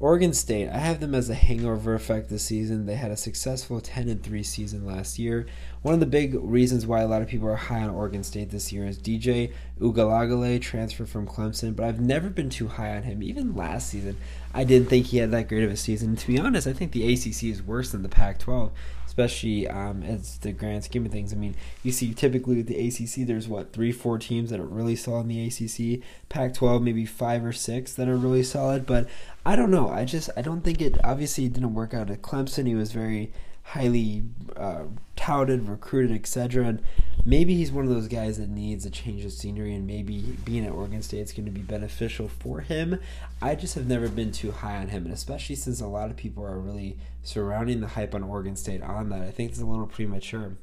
Oregon 0.00 0.32
State, 0.32 0.68
I 0.68 0.78
have 0.78 1.00
them 1.00 1.12
as 1.12 1.28
a 1.28 1.34
hangover 1.34 1.92
effect 1.92 2.30
this 2.30 2.44
season. 2.44 2.86
They 2.86 2.94
had 2.94 3.10
a 3.10 3.16
successful 3.16 3.80
10 3.80 4.08
and 4.08 4.22
3 4.22 4.44
season 4.44 4.86
last 4.86 5.18
year. 5.18 5.44
One 5.82 5.92
of 5.92 5.98
the 5.98 6.06
big 6.06 6.34
reasons 6.34 6.86
why 6.86 7.00
a 7.00 7.08
lot 7.08 7.20
of 7.20 7.26
people 7.26 7.48
are 7.48 7.56
high 7.56 7.82
on 7.82 7.90
Oregon 7.90 8.22
State 8.22 8.50
this 8.50 8.72
year 8.72 8.86
is 8.86 8.96
DJ 8.96 9.52
Uiagalelei 9.80 10.60
transfer 10.60 11.04
from 11.04 11.26
Clemson, 11.26 11.74
but 11.74 11.84
I've 11.84 11.98
never 11.98 12.30
been 12.30 12.48
too 12.48 12.68
high 12.68 12.96
on 12.96 13.02
him. 13.02 13.24
Even 13.24 13.56
last 13.56 13.90
season, 13.90 14.18
I 14.54 14.62
didn't 14.62 14.88
think 14.88 15.06
he 15.06 15.16
had 15.16 15.32
that 15.32 15.48
great 15.48 15.64
of 15.64 15.70
a 15.72 15.76
season. 15.76 16.14
To 16.14 16.26
be 16.28 16.38
honest, 16.38 16.68
I 16.68 16.72
think 16.74 16.92
the 16.92 17.12
ACC 17.12 17.44
is 17.44 17.60
worse 17.60 17.90
than 17.90 18.02
the 18.02 18.08
Pac 18.08 18.38
12 18.38 18.70
especially 19.18 19.66
um, 19.66 20.04
as 20.04 20.38
the 20.38 20.52
grand 20.52 20.84
scheme 20.84 21.04
of 21.04 21.10
things. 21.10 21.32
I 21.32 21.36
mean, 21.36 21.56
you 21.82 21.90
see 21.90 22.14
typically 22.14 22.56
with 22.56 22.68
the 22.68 22.86
ACC, 22.86 23.26
there's 23.26 23.48
what 23.48 23.72
three, 23.72 23.90
four 23.90 24.16
teams 24.16 24.50
that 24.50 24.60
are 24.60 24.64
really 24.64 24.94
solid 24.94 25.22
in 25.22 25.28
the 25.28 25.46
ACC. 25.46 26.04
Pac-12, 26.28 26.82
maybe 26.82 27.04
five 27.04 27.44
or 27.44 27.52
six 27.52 27.92
that 27.94 28.08
are 28.08 28.16
really 28.16 28.44
solid. 28.44 28.86
But 28.86 29.08
I 29.44 29.56
don't 29.56 29.72
know. 29.72 29.90
I 29.90 30.04
just 30.04 30.30
I 30.36 30.42
don't 30.42 30.62
think 30.62 30.80
it. 30.80 30.98
Obviously, 31.02 31.46
it 31.46 31.52
didn't 31.52 31.74
work 31.74 31.94
out 31.94 32.10
at 32.10 32.22
Clemson. 32.22 32.68
He 32.68 32.76
was 32.76 32.92
very 32.92 33.32
highly 33.68 34.22
uh, 34.56 34.84
touted, 35.14 35.68
recruited, 35.68 36.16
etc. 36.16 36.66
And 36.66 36.82
maybe 37.24 37.54
he's 37.54 37.70
one 37.70 37.84
of 37.84 37.90
those 37.90 38.08
guys 38.08 38.38
that 38.38 38.48
needs 38.48 38.86
a 38.86 38.90
change 38.90 39.24
of 39.24 39.32
scenery, 39.32 39.74
and 39.74 39.86
maybe 39.86 40.36
being 40.44 40.64
at 40.64 40.72
Oregon 40.72 41.02
State 41.02 41.20
is 41.20 41.32
going 41.32 41.44
to 41.44 41.50
be 41.50 41.60
beneficial 41.60 42.28
for 42.28 42.60
him. 42.60 42.98
I 43.42 43.54
just 43.54 43.74
have 43.74 43.86
never 43.86 44.08
been 44.08 44.32
too 44.32 44.52
high 44.52 44.78
on 44.78 44.88
him, 44.88 45.04
and 45.04 45.12
especially 45.12 45.56
since 45.56 45.80
a 45.80 45.86
lot 45.86 46.10
of 46.10 46.16
people 46.16 46.44
are 46.44 46.58
really 46.58 46.96
surrounding 47.22 47.80
the 47.80 47.88
hype 47.88 48.14
on 48.14 48.22
Oregon 48.22 48.56
State 48.56 48.82
on 48.82 49.10
that, 49.10 49.22
I 49.22 49.30
think 49.30 49.50
it's 49.50 49.60
a 49.60 49.66
little 49.66 49.86
premature. 49.86 50.56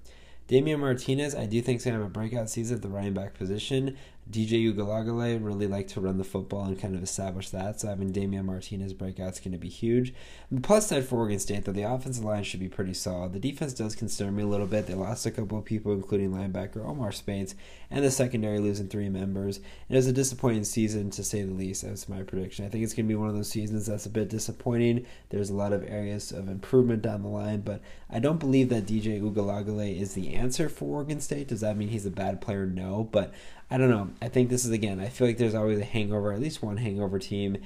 Damien 0.48 0.80
Martinez, 0.80 1.34
I 1.34 1.46
do 1.46 1.62
think, 1.62 1.78
is 1.78 1.86
going 1.86 1.96
to 1.96 2.02
have 2.02 2.10
a 2.10 2.14
breakout 2.14 2.50
season 2.50 2.78
at 2.78 2.82
the 2.84 2.88
running 2.90 3.14
back 3.14 3.34
position. 3.34 3.98
DJ 4.30 4.74
Uiagalelei 4.74 5.44
really 5.44 5.68
like 5.68 5.88
to 5.90 6.02
run 6.02 6.18
the 6.18 6.24
football 6.24 6.66
and 6.66 6.80
kind 6.80 6.96
of 6.96 7.04
establish 7.04 7.52
that. 7.52 7.80
So 7.80 7.88
having 7.88 8.12
Damien 8.12 8.48
Martinez 8.48 8.94
breakout 8.94 9.34
is 9.34 9.40
going 9.40 9.52
to 9.52 9.60
be 9.60 9.70
huge. 9.70 10.16
The 10.52 10.62
plus 10.62 10.88
side 10.88 11.06
for 11.06 11.18
Oregon 11.18 11.38
State, 11.38 11.66
though, 11.66 11.72
the 11.72 11.84
offensive 11.84 12.24
line 12.24 12.44
should 12.44 12.60
be 12.60 12.68
pretty 12.68 12.96
solid. 12.96 13.34
The 13.34 13.40
defense 13.40 13.74
does 13.74 13.96
concern 13.96 14.36
me 14.36 14.44
a 14.44 14.48
little 14.48 14.66
bit. 14.66 14.88
They 14.88 14.96
lost 14.96 15.28
a 15.28 15.32
couple 15.32 15.60
of 15.60 15.66
people, 15.66 15.94
including 15.94 16.32
linebacker 16.32 16.84
Omar 16.84 17.12
Speights, 17.12 17.54
and 17.90 18.04
the 18.04 18.12
secondary 18.12 18.60
losing 18.60 18.88
three 18.88 19.10
members. 19.10 19.60
It 19.90 19.96
was 19.96 20.08
a 20.08 20.14
disappointing 20.14 20.64
season, 20.64 21.10
to 21.12 21.24
say 21.24 21.44
the 21.44 21.54
least. 21.54 21.84
That's 21.84 22.10
my 22.10 22.24
prediction. 22.24 22.66
I 22.66 22.70
think 22.70 22.84
it's 22.84 22.94
going 22.94 23.06
to 23.06 23.10
be 23.10 23.16
one 23.16 23.30
of 23.30 23.36
those 23.36 23.50
seasons 23.50 23.86
that's 23.86 24.06
a 24.06 24.10
bit 24.10 24.30
disappointing. 24.30 25.06
There's 25.30 25.50
a 25.50 25.56
lot 25.56 25.74
of 25.74 25.84
areas 25.84 26.32
of 26.32 26.48
improvement 26.48 27.02
down 27.02 27.22
the 27.22 27.30
line, 27.30 27.62
but 27.62 27.82
I 28.10 28.20
don't 28.20 28.40
believe 28.40 28.70
that 28.70 28.86
DJ 28.86 29.22
Uiagalelei 29.22 30.00
is 30.00 30.14
the 30.14 30.34
answer 30.36 30.70
for 30.70 30.98
Oregon 30.98 31.22
State. 31.22 31.48
Does 31.48 31.62
that 31.62 31.78
mean 31.78 31.90
he's 31.90 32.06
a 32.06 32.12
bad 32.12 32.42
player? 32.42 32.66
No, 32.66 33.08
but 33.12 33.34
I 33.70 33.78
don't 33.78 33.90
know. 33.90 34.12
I 34.22 34.28
think 34.30 34.50
this 34.50 34.66
is 34.66 34.72
again. 34.72 35.00
I 35.00 35.10
feel 35.10 35.28
like 35.28 35.38
there's 35.38 35.56
always 35.56 35.80
a 35.80 35.86
hangover, 35.86 36.32
at 36.32 36.40
least 36.40 36.62
one 36.62 36.78
hangover 36.78 37.20
team 37.20 37.58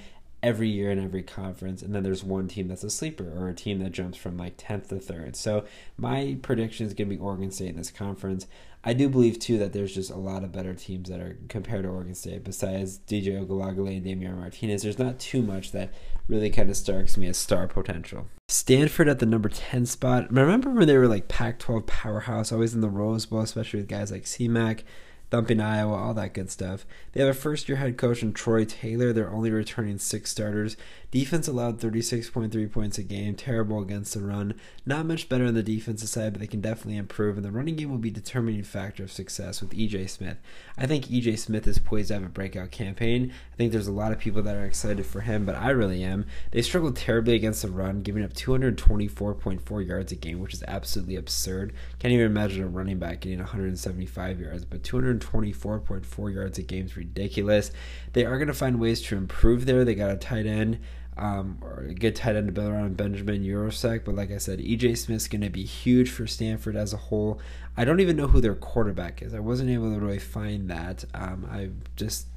every 0.41 0.69
year 0.69 0.89
in 0.91 1.03
every 1.03 1.23
conference, 1.23 1.81
and 1.81 1.93
then 1.93 2.03
there's 2.03 2.23
one 2.23 2.47
team 2.47 2.67
that's 2.67 2.83
a 2.83 2.89
sleeper 2.89 3.31
or 3.35 3.49
a 3.49 3.53
team 3.53 3.79
that 3.79 3.91
jumps 3.91 4.17
from 4.17 4.37
like 4.37 4.53
tenth 4.57 4.89
to 4.89 4.99
third. 4.99 5.35
So 5.35 5.65
my 5.97 6.37
prediction 6.41 6.85
is 6.85 6.93
going 6.93 7.09
to 7.09 7.15
be 7.15 7.21
Oregon 7.21 7.51
State 7.51 7.69
in 7.69 7.77
this 7.77 7.91
conference. 7.91 8.47
I 8.81 8.93
do 8.93 9.09
believe 9.09 9.39
too 9.39 9.57
that 9.57 9.73
there's 9.73 9.93
just 9.93 10.09
a 10.09 10.15
lot 10.15 10.43
of 10.45 10.53
better 10.53 10.73
teams 10.73 11.09
that 11.09 11.19
are 11.19 11.37
compared 11.49 11.83
to 11.83 11.89
Oregon 11.89 12.15
State. 12.15 12.45
Besides 12.45 12.99
DJ 12.99 13.45
Uiagalelei 13.45 13.97
and 13.97 14.03
Damien 14.05 14.39
Martinez, 14.39 14.83
there's 14.83 14.99
not 14.99 15.19
too 15.19 15.41
much 15.41 15.73
that 15.73 15.93
really 16.29 16.49
kind 16.49 16.69
of 16.69 16.77
starks 16.77 17.17
me 17.17 17.27
as 17.27 17.37
star 17.37 17.67
potential. 17.67 18.27
Stanford 18.47 19.09
at 19.09 19.19
the 19.19 19.25
number 19.25 19.49
10 19.49 19.85
spot. 19.85 20.31
Remember 20.31 20.69
when 20.69 20.87
they 20.87 20.97
were 20.97 21.09
like 21.09 21.27
Pac 21.27 21.59
12 21.59 21.85
powerhouse, 21.87 22.51
always 22.51 22.73
in 22.73 22.81
the 22.81 22.89
Rose 22.89 23.25
Bowl, 23.25 23.41
especially 23.41 23.81
with 23.81 23.89
guys 23.89 24.11
like 24.11 24.23
CMAC, 24.23 24.83
thumping 25.29 25.59
Iowa, 25.59 25.95
all 25.95 26.13
that 26.15 26.33
good 26.33 26.49
stuff. 26.49 26.85
They 27.11 27.21
have 27.21 27.29
a 27.29 27.33
first 27.33 27.69
year 27.69 27.77
head 27.77 27.97
coach 27.97 28.23
in 28.23 28.33
Troy 28.33 28.65
Taylor. 28.65 29.13
They're 29.13 29.31
only 29.31 29.51
returning 29.51 29.97
six 29.97 30.31
starters. 30.31 30.75
Defense 31.11 31.47
allowed 31.47 31.79
36.3 31.79 32.71
points 32.71 32.99
a 32.99 33.03
game, 33.03 33.33
terrible 33.33 33.81
against 33.81 34.13
the 34.13 34.21
run. 34.21 34.53
Not 34.85 35.07
much 35.07 35.27
better 35.27 35.45
on 35.45 35.55
the 35.55 35.63
defensive 35.63 36.07
side, 36.07 36.33
but 36.33 36.39
they 36.39 36.45
can 36.45 36.61
definitely 36.61 36.97
improve, 36.97 37.35
and 37.35 37.43
the 37.43 37.51
running 37.51 37.75
game 37.75 37.89
will 37.89 37.97
be 37.97 38.09
a 38.09 38.13
determining 38.13 38.61
factor 38.61 39.03
of 39.03 39.11
success 39.11 39.59
with 39.59 39.71
EJ 39.71 40.07
Smith. 40.07 40.37
I 40.77 40.85
think 40.85 41.05
EJ 41.05 41.39
Smith 41.39 41.67
is 41.67 41.79
poised 41.79 42.09
to 42.09 42.13
have 42.15 42.23
a 42.23 42.29
breakout 42.29 42.69
campaign. 42.69 43.33
I 43.51 43.55
think 43.55 43.71
there's 43.71 43.87
a 43.87 43.91
lot 43.91 44.11
of 44.11 44.19
people 44.19 44.43
that 44.43 44.55
are 44.55 44.65
excited 44.65 45.03
for 45.03 45.21
him, 45.21 45.45
but 45.45 45.55
I 45.55 45.71
really 45.71 46.03
am. 46.03 46.27
They 46.51 46.61
struggled 46.61 46.95
terribly 46.95 47.33
against 47.33 47.63
the 47.63 47.69
run, 47.69 48.01
giving 48.03 48.23
up 48.23 48.33
224.4 48.33 49.87
yards 49.87 50.11
a 50.11 50.15
game, 50.15 50.39
which 50.39 50.53
is 50.53 50.63
absolutely 50.67 51.15
absurd. 51.15 51.73
Can't 51.97 52.13
even 52.13 52.27
imagine 52.27 52.63
a 52.63 52.67
running 52.67 52.99
back 52.99 53.21
getting 53.21 53.39
175 53.39 54.39
yards, 54.39 54.63
but 54.63 54.83
224.4 55.19 56.33
yards 56.33 56.57
a 56.57 56.63
game 56.63 56.85
is 56.85 56.97
ridiculous. 56.97 57.71
They 58.13 58.25
are 58.25 58.37
going 58.37 58.47
to 58.47 58.53
find 58.53 58.79
ways 58.79 59.01
to 59.03 59.17
improve 59.17 59.65
there. 59.65 59.85
They 59.85 59.95
got 59.95 60.11
a 60.11 60.17
tight 60.17 60.45
end 60.45 60.79
um, 61.19 61.57
or 61.61 61.85
a 61.89 61.93
good 61.93 62.15
tight 62.15 62.35
end 62.35 62.47
to 62.47 62.53
build 62.53 62.71
around 62.71 62.95
Benjamin 62.95 63.43
Yurosek. 63.43 64.05
But 64.05 64.15
like 64.15 64.31
I 64.31 64.37
said, 64.37 64.59
EJ 64.59 64.97
Smith's 64.97 65.27
going 65.27 65.41
to 65.41 65.49
be 65.49 65.65
huge 65.65 66.09
for 66.09 66.25
Stanford 66.25 66.75
as 66.75 66.93
a 66.93 66.97
whole. 66.97 67.39
I 67.75 67.83
don't 67.85 67.99
even 67.99 68.15
know 68.15 68.27
who 68.27 68.41
their 68.41 68.55
quarterback 68.55 69.21
is. 69.21 69.33
I 69.33 69.39
wasn't 69.39 69.69
able 69.69 69.93
to 69.93 69.99
really 69.99 70.19
find 70.19 70.69
that. 70.69 71.05
Um, 71.13 71.47
I 71.51 71.69
just 71.95 72.27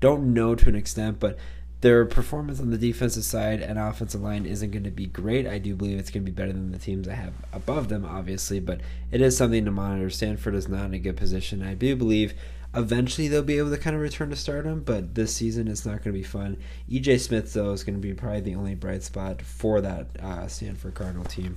don't 0.00 0.34
know 0.34 0.54
to 0.54 0.68
an 0.68 0.74
extent, 0.74 1.20
but 1.20 1.38
their 1.82 2.06
performance 2.06 2.58
on 2.58 2.70
the 2.70 2.78
defensive 2.78 3.24
side 3.24 3.60
and 3.60 3.78
offensive 3.78 4.22
line 4.22 4.46
isn't 4.46 4.70
going 4.70 4.84
to 4.84 4.90
be 4.90 5.06
great. 5.06 5.46
I 5.46 5.58
do 5.58 5.74
believe 5.74 5.98
it's 5.98 6.10
going 6.10 6.24
to 6.24 6.30
be 6.30 6.34
better 6.34 6.52
than 6.52 6.72
the 6.72 6.78
teams 6.78 7.06
I 7.06 7.14
have 7.14 7.34
above 7.52 7.88
them, 7.88 8.04
obviously, 8.04 8.60
but 8.60 8.80
it 9.10 9.20
is 9.20 9.36
something 9.36 9.64
to 9.64 9.70
monitor. 9.70 10.08
Stanford 10.10 10.54
is 10.54 10.68
not 10.68 10.86
in 10.86 10.94
a 10.94 10.98
good 10.98 11.16
position. 11.16 11.62
I 11.62 11.74
do 11.74 11.94
believe 11.94 12.34
Eventually, 12.76 13.26
they'll 13.28 13.42
be 13.42 13.56
able 13.56 13.70
to 13.70 13.78
kind 13.78 13.96
of 13.96 14.02
return 14.02 14.28
to 14.28 14.36
stardom, 14.36 14.82
but 14.82 15.14
this 15.14 15.34
season 15.34 15.66
it's 15.66 15.86
not 15.86 16.04
going 16.04 16.12
to 16.14 16.20
be 16.20 16.22
fun. 16.22 16.58
EJ 16.90 17.20
Smith, 17.20 17.54
though, 17.54 17.72
is 17.72 17.82
going 17.82 17.94
to 17.94 18.06
be 18.06 18.12
probably 18.12 18.40
the 18.40 18.54
only 18.54 18.74
bright 18.74 19.02
spot 19.02 19.40
for 19.40 19.80
that 19.80 20.08
uh, 20.22 20.46
Stanford 20.46 20.94
Cardinal 20.94 21.24
team. 21.24 21.56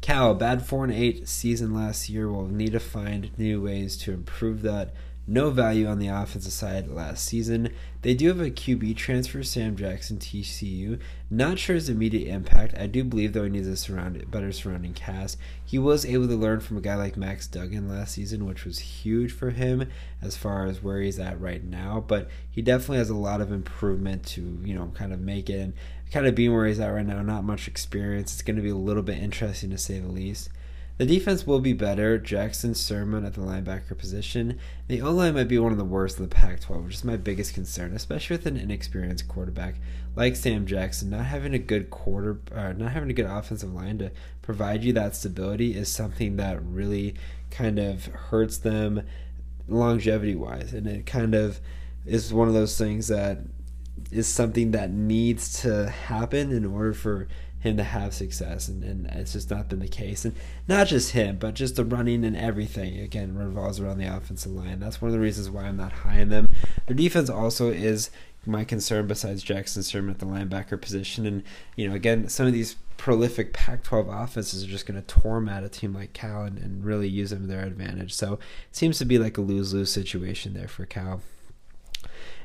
Cal, 0.00 0.34
bad 0.34 0.66
4 0.66 0.84
and 0.84 0.92
8 0.92 1.28
season 1.28 1.74
last 1.74 2.08
year, 2.08 2.28
will 2.28 2.48
need 2.48 2.72
to 2.72 2.80
find 2.80 3.30
new 3.38 3.62
ways 3.62 3.96
to 3.98 4.12
improve 4.12 4.62
that 4.62 4.94
no 5.28 5.50
value 5.50 5.86
on 5.86 5.98
the 5.98 6.08
offensive 6.08 6.52
side 6.52 6.88
last 6.88 7.22
season. 7.22 7.70
They 8.00 8.14
do 8.14 8.28
have 8.28 8.40
a 8.40 8.50
QB 8.50 8.96
transfer, 8.96 9.42
Sam 9.42 9.76
Jackson, 9.76 10.16
TCU. 10.16 10.98
Not 11.30 11.58
sure 11.58 11.74
his 11.74 11.90
immediate 11.90 12.32
impact. 12.32 12.74
I 12.78 12.86
do 12.86 13.04
believe, 13.04 13.34
though, 13.34 13.44
he 13.44 13.50
needs 13.50 13.68
a 13.68 13.76
surround, 13.76 14.30
better 14.30 14.52
surrounding 14.52 14.94
cast. 14.94 15.36
He 15.62 15.78
was 15.78 16.06
able 16.06 16.28
to 16.28 16.34
learn 16.34 16.60
from 16.60 16.78
a 16.78 16.80
guy 16.80 16.94
like 16.94 17.18
Max 17.18 17.46
Duggan 17.46 17.90
last 17.90 18.14
season, 18.14 18.46
which 18.46 18.64
was 18.64 18.78
huge 18.78 19.30
for 19.30 19.50
him 19.50 19.88
as 20.22 20.36
far 20.36 20.64
as 20.64 20.82
where 20.82 21.02
he's 21.02 21.18
at 21.18 21.38
right 21.38 21.62
now. 21.62 22.02
But 22.06 22.30
he 22.50 22.62
definitely 22.62 22.98
has 22.98 23.10
a 23.10 23.14
lot 23.14 23.42
of 23.42 23.52
improvement 23.52 24.24
to, 24.28 24.60
you 24.64 24.74
know, 24.74 24.92
kind 24.94 25.12
of 25.12 25.20
make 25.20 25.50
it 25.50 25.60
and 25.60 25.74
kind 26.10 26.26
of 26.26 26.34
being 26.34 26.54
where 26.54 26.66
he's 26.66 26.80
at 26.80 26.88
right 26.88 27.04
now. 27.04 27.20
Not 27.20 27.44
much 27.44 27.68
experience. 27.68 28.32
It's 28.32 28.42
going 28.42 28.56
to 28.56 28.62
be 28.62 28.70
a 28.70 28.76
little 28.76 29.02
bit 29.02 29.18
interesting 29.18 29.68
to 29.70 29.78
say 29.78 29.98
the 29.98 30.08
least. 30.08 30.48
The 30.98 31.06
defense 31.06 31.46
will 31.46 31.60
be 31.60 31.72
better. 31.72 32.18
Jackson 32.18 32.72
Sirmon 32.72 33.24
at 33.24 33.34
the 33.34 33.40
linebacker 33.40 33.96
position. 33.96 34.58
The 34.88 35.00
O 35.00 35.12
line 35.12 35.34
might 35.34 35.46
be 35.46 35.58
one 35.58 35.70
of 35.70 35.78
the 35.78 35.84
worst 35.84 36.18
in 36.18 36.24
the 36.24 36.34
Pac 36.34 36.60
12, 36.60 36.84
which 36.84 36.94
is 36.96 37.04
my 37.04 37.16
biggest 37.16 37.54
concern, 37.54 37.94
especially 37.94 38.36
with 38.36 38.46
an 38.46 38.56
inexperienced 38.56 39.28
quarterback 39.28 39.76
like 40.16 40.34
Sam 40.34 40.66
Jackson. 40.66 41.10
Not 41.10 41.26
having 41.26 41.54
a 41.54 41.58
good 41.58 41.88
quarter, 41.90 42.40
uh, 42.52 42.72
not 42.72 42.90
having 42.90 43.10
a 43.10 43.14
good 43.14 43.26
offensive 43.26 43.72
line 43.72 43.98
to 43.98 44.10
provide 44.42 44.82
you 44.82 44.92
that 44.94 45.14
stability 45.14 45.76
is 45.76 45.88
something 45.88 46.36
that 46.36 46.60
really 46.64 47.14
kind 47.52 47.78
of 47.78 48.06
hurts 48.06 48.58
them 48.58 49.02
longevity 49.68 50.34
wise. 50.34 50.72
And 50.72 50.88
it 50.88 51.06
kind 51.06 51.32
of 51.32 51.60
is 52.06 52.34
one 52.34 52.48
of 52.48 52.54
those 52.54 52.76
things 52.76 53.06
that 53.06 53.38
is 54.10 54.26
something 54.26 54.72
that 54.72 54.90
needs 54.90 55.60
to 55.62 55.88
happen 55.90 56.50
in 56.50 56.64
order 56.64 56.92
for 56.92 57.28
him 57.60 57.76
to 57.76 57.82
have 57.82 58.14
success, 58.14 58.68
and, 58.68 58.84
and 58.84 59.06
it's 59.06 59.32
just 59.32 59.50
not 59.50 59.68
been 59.68 59.80
the 59.80 59.88
case. 59.88 60.24
And 60.24 60.34
not 60.68 60.86
just 60.86 61.12
him, 61.12 61.38
but 61.38 61.54
just 61.54 61.76
the 61.76 61.84
running 61.84 62.24
and 62.24 62.36
everything 62.36 62.98
again 62.98 63.36
revolves 63.36 63.80
around 63.80 63.98
the 63.98 64.06
offensive 64.06 64.52
line. 64.52 64.80
That's 64.80 65.02
one 65.02 65.08
of 65.08 65.12
the 65.12 65.20
reasons 65.20 65.50
why 65.50 65.64
I'm 65.64 65.76
not 65.76 65.92
high 65.92 66.20
in 66.20 66.28
them. 66.28 66.46
Their 66.86 66.96
defense 66.96 67.28
also 67.28 67.70
is 67.70 68.10
my 68.46 68.64
concern 68.64 69.06
besides 69.06 69.42
Jackson 69.42 69.82
Sirmon 69.82 70.10
at 70.10 70.18
the 70.20 70.26
linebacker 70.26 70.80
position. 70.80 71.26
And, 71.26 71.42
you 71.76 71.88
know, 71.88 71.94
again, 71.94 72.28
some 72.28 72.46
of 72.46 72.52
these 72.52 72.76
prolific 72.96 73.52
Pac 73.52 73.82
12 73.82 74.08
offenses 74.08 74.64
are 74.64 74.68
just 74.68 74.86
going 74.86 75.00
to 75.00 75.06
torment 75.06 75.64
a 75.64 75.68
team 75.68 75.94
like 75.94 76.12
Cal 76.12 76.42
and, 76.42 76.58
and 76.58 76.84
really 76.84 77.08
use 77.08 77.30
them 77.30 77.42
to 77.42 77.46
their 77.46 77.64
advantage. 77.64 78.14
So 78.14 78.34
it 78.34 78.76
seems 78.76 78.98
to 78.98 79.04
be 79.04 79.18
like 79.18 79.36
a 79.36 79.40
lose 79.40 79.74
lose 79.74 79.92
situation 79.92 80.54
there 80.54 80.68
for 80.68 80.86
Cal. 80.86 81.22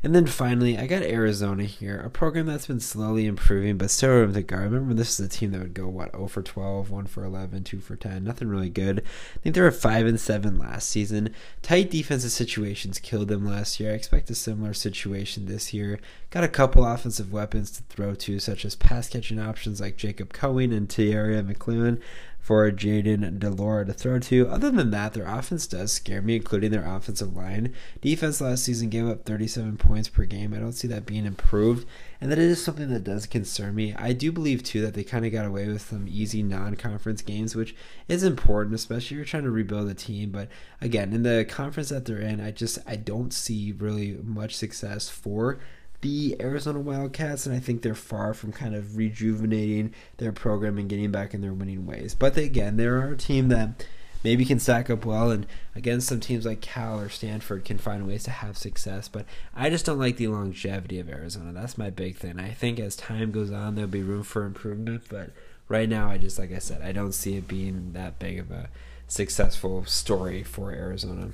And 0.04 0.14
then 0.14 0.28
finally, 0.28 0.78
I 0.78 0.86
got 0.86 1.02
Arizona 1.02 1.64
here, 1.64 1.98
a 1.98 2.10
program 2.10 2.48
that's 2.48 2.68
been 2.68 2.82
slowly 2.82 3.26
improving, 3.26 3.78
but 3.78 3.90
still 3.90 4.10
room 4.10 4.34
to 4.34 4.44
go. 4.44 4.58
I 4.58 4.64
remember 4.64 4.94
this 4.94 5.18
is 5.18 5.26
a 5.26 5.30
team 5.30 5.52
that 5.52 5.62
would 5.62 5.74
go 5.74 5.88
what 5.88 6.12
0 6.12 6.28
for 6.28 6.42
12, 6.42 6.90
1 6.90 7.06
for 7.06 7.24
11, 7.24 7.64
2 7.64 7.80
for 7.80 7.96
10, 7.96 8.22
nothing 8.22 8.50
really 8.50 8.70
good. 8.70 9.00
I 9.00 9.40
think 9.40 9.56
they 9.56 9.62
were 9.62 9.72
5 9.72 10.06
and 10.06 10.20
7 10.20 10.60
last 10.60 10.90
season. 10.90 11.34
Tight 11.62 11.90
defensive 11.90 12.32
situations 12.32 13.00
killed 13.00 13.30
them 13.30 13.46
last 13.46 13.80
year. 13.80 13.92
I 13.92 13.96
expect 13.96 14.30
a 14.30 14.36
similar 14.36 14.74
situation 14.74 15.46
this 15.46 15.74
year. 15.74 16.00
Got 16.32 16.44
a 16.44 16.50
couple 16.50 16.86
offensive 16.86 17.32
weapons 17.32 17.72
to 17.72 17.84
throw 17.84 18.14
to, 18.14 18.40
such 18.40 18.66
as 18.66 18.76
pass 18.76 19.08
catching 19.08 19.40
options 19.40 19.80
like 19.80 19.96
Jacob 19.96 20.34
Cohen 20.34 20.74
and 20.74 20.90
Teaira 20.90 21.48
McClellan 21.48 22.02
for 22.44 22.70
Jayden 22.70 23.40
de 23.40 23.50
Laura 23.50 23.86
to 23.86 23.94
throw 23.94 24.20
to. 24.20 24.50
Other 24.50 24.70
than 24.70 24.92
that, 24.92 25.14
their 25.14 25.26
offense 25.26 25.66
does 25.66 25.94
scare 25.94 26.22
me, 26.22 26.36
including 26.36 26.72
their 26.72 26.86
offensive 26.86 27.34
line. 27.34 27.74
Defense 28.02 28.42
last 28.42 28.66
season 28.66 28.90
gave 28.90 29.08
up 29.08 29.24
37 29.24 29.78
points 29.78 30.10
per 30.10 30.26
game. 30.26 30.54
I 30.54 30.60
don't 30.60 30.74
see 30.74 30.90
that 30.90 31.06
being 31.06 31.26
improved, 31.26 31.88
and 32.20 32.30
that 32.30 32.38
is 32.38 32.62
something 32.62 32.90
that 32.90 33.06
does 33.06 33.28
concern 33.28 33.76
me. 33.76 33.96
I 33.96 34.12
do 34.12 34.30
believe, 34.30 34.62
too, 34.62 34.82
that 34.82 34.94
they 34.94 35.06
kind 35.06 35.26
of 35.26 35.32
got 35.32 35.46
away 35.46 35.70
with 35.70 35.84
some 35.84 36.06
easy 36.10 36.44
non 36.44 36.76
conference 36.76 37.22
games, 37.22 37.56
which 37.56 37.78
is 38.10 38.26
important, 38.26 38.76
especially 38.76 39.16
if 39.16 39.20
you're 39.20 39.26
trying 39.26 39.44
to 39.44 39.50
rebuild 39.50 39.90
a 39.90 39.94
team. 39.94 40.32
But 40.32 40.50
again, 40.82 41.14
in 41.14 41.24
the 41.24 41.46
conference 41.48 41.90
that 41.90 42.04
they're 42.04 42.20
in, 42.20 42.42
I 42.42 42.52
just 42.52 42.78
I 42.86 42.98
don't 42.98 43.34
see 43.34 43.72
really 43.72 44.18
much 44.22 44.58
success 44.58 45.08
for 45.08 45.60
the 46.04 46.36
Arizona 46.42 46.82
Wildcats, 46.82 47.46
and 47.46 47.56
I 47.56 47.60
think 47.60 47.82
they're 47.82 47.96
far 47.96 48.34
from 48.34 48.52
kind 48.52 48.76
of 48.76 48.98
rejuvenating 48.98 49.94
their 50.18 50.34
program 50.34 50.78
and 50.78 50.90
getting 50.90 51.12
back 51.12 51.34
in 51.34 51.40
their 51.40 51.54
winning 51.54 51.86
ways. 51.86 52.14
But 52.14 52.34
they, 52.34 52.44
again, 52.44 52.76
they're 52.76 53.14
a 53.14 53.18
team 53.18 53.48
that 53.48 53.86
maybe 54.22 54.44
can 54.44 54.60
stack 54.60 54.90
up 54.90 55.06
well, 55.06 55.32
and 55.32 55.48
against 55.76 56.10
some 56.10 56.20
teams 56.20 56.46
like 56.46 56.60
Cal 56.60 57.00
or 57.00 57.08
Stanford 57.08 57.64
can 57.64 57.78
find 57.78 58.06
ways 58.06 58.24
to 58.26 58.32
have 58.32 58.58
success. 58.58 59.08
But 59.08 59.26
I 59.56 59.70
just 59.70 59.86
don't 59.86 59.98
like 59.98 60.18
the 60.18 60.28
longevity 60.28 61.00
of 61.00 61.10
Arizona. 61.10 61.54
That's 61.54 61.78
my 61.78 61.90
big 61.90 62.18
thing. 62.18 62.38
I 62.38 62.52
think 62.52 62.80
as 62.80 62.98
time 62.98 63.32
goes 63.32 63.52
on, 63.52 63.76
there'll 63.76 63.90
be 63.90 64.04
room 64.04 64.24
for 64.24 64.44
improvement, 64.44 65.04
but 65.10 65.32
right 65.70 65.88
now, 65.88 66.10
I 66.10 66.18
just 66.18 66.38
like 66.38 66.54
I 66.54 66.60
said, 66.60 66.82
I 66.82 66.92
don't 66.92 67.14
see 67.14 67.38
it 67.38 67.48
being 67.48 67.94
that 67.94 68.20
big 68.20 68.40
of 68.40 68.52
a 68.52 68.70
successful 69.08 69.86
story 69.86 70.44
for 70.44 70.72
Arizona. 70.72 71.30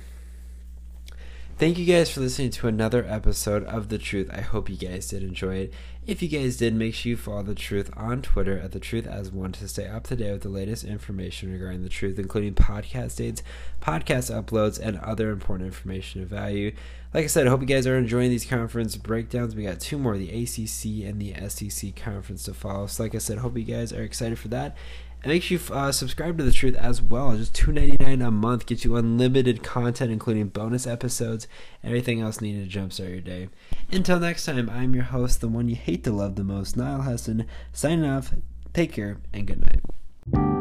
Thank 1.60 1.76
you 1.76 1.84
guys 1.84 2.08
for 2.08 2.20
listening 2.20 2.48
to 2.52 2.68
another 2.68 3.04
episode 3.06 3.64
of 3.64 3.90
The 3.90 3.98
Truth. 3.98 4.30
I 4.32 4.40
hope 4.40 4.70
you 4.70 4.78
guys 4.78 5.08
did 5.08 5.22
enjoy 5.22 5.56
it. 5.56 5.74
If 6.06 6.22
you 6.22 6.28
guys 6.28 6.56
did, 6.56 6.74
make 6.74 6.94
sure 6.94 7.10
you 7.10 7.18
follow 7.18 7.42
The 7.42 7.54
Truth 7.54 7.90
on 7.98 8.22
Twitter 8.22 8.58
at 8.58 8.72
The 8.72 8.80
Truth 8.80 9.06
as 9.06 9.30
one 9.30 9.52
to 9.52 9.68
stay 9.68 9.86
up 9.86 10.04
to 10.04 10.16
date 10.16 10.32
with 10.32 10.40
the 10.40 10.48
latest 10.48 10.84
information 10.84 11.52
regarding 11.52 11.82
The 11.82 11.90
Truth, 11.90 12.18
including 12.18 12.54
podcast 12.54 13.18
dates, 13.18 13.42
podcast 13.82 14.34
uploads, 14.34 14.80
and 14.80 14.96
other 15.00 15.28
important 15.28 15.66
information 15.66 16.22
of 16.22 16.28
value. 16.28 16.74
Like 17.12 17.24
I 17.24 17.26
said, 17.26 17.46
I 17.46 17.50
hope 17.50 17.60
you 17.60 17.66
guys 17.66 17.86
are 17.86 17.98
enjoying 17.98 18.30
these 18.30 18.46
conference 18.46 18.96
breakdowns. 18.96 19.54
We 19.54 19.64
got 19.64 19.80
two 19.80 19.98
more, 19.98 20.16
the 20.16 20.30
ACC 20.30 21.06
and 21.06 21.20
the 21.20 21.34
SEC 21.50 21.94
conference 21.94 22.44
to 22.44 22.54
follow. 22.54 22.86
So, 22.86 23.02
like 23.02 23.14
I 23.14 23.18
said, 23.18 23.36
hope 23.36 23.58
you 23.58 23.64
guys 23.64 23.92
are 23.92 24.02
excited 24.02 24.38
for 24.38 24.48
that. 24.48 24.78
And 25.22 25.32
make 25.32 25.42
sure 25.42 25.58
you 25.58 25.74
uh, 25.74 25.92
subscribe 25.92 26.38
to 26.38 26.44
The 26.44 26.52
Truth 26.52 26.76
as 26.76 27.02
well. 27.02 27.36
Just 27.36 27.54
two 27.54 27.72
ninety 27.72 27.96
nine 28.00 28.22
a 28.22 28.30
month 28.30 28.66
gets 28.66 28.84
you 28.84 28.96
unlimited 28.96 29.62
content, 29.62 30.10
including 30.10 30.48
bonus 30.48 30.86
episodes, 30.86 31.46
everything 31.84 32.20
else 32.20 32.40
needed 32.40 32.70
to 32.70 32.78
jumpstart 32.78 33.10
your 33.10 33.20
day. 33.20 33.48
Until 33.92 34.18
next 34.18 34.46
time, 34.46 34.70
I'm 34.70 34.94
your 34.94 35.04
host, 35.04 35.40
the 35.40 35.48
one 35.48 35.68
you 35.68 35.76
hate 35.76 36.04
to 36.04 36.12
love 36.12 36.36
the 36.36 36.44
most, 36.44 36.76
Niall 36.76 37.02
Heston, 37.02 37.46
signing 37.72 38.04
off. 38.04 38.32
Take 38.72 38.92
care 38.92 39.18
and 39.32 39.46
good 39.46 39.60
night. 39.60 40.59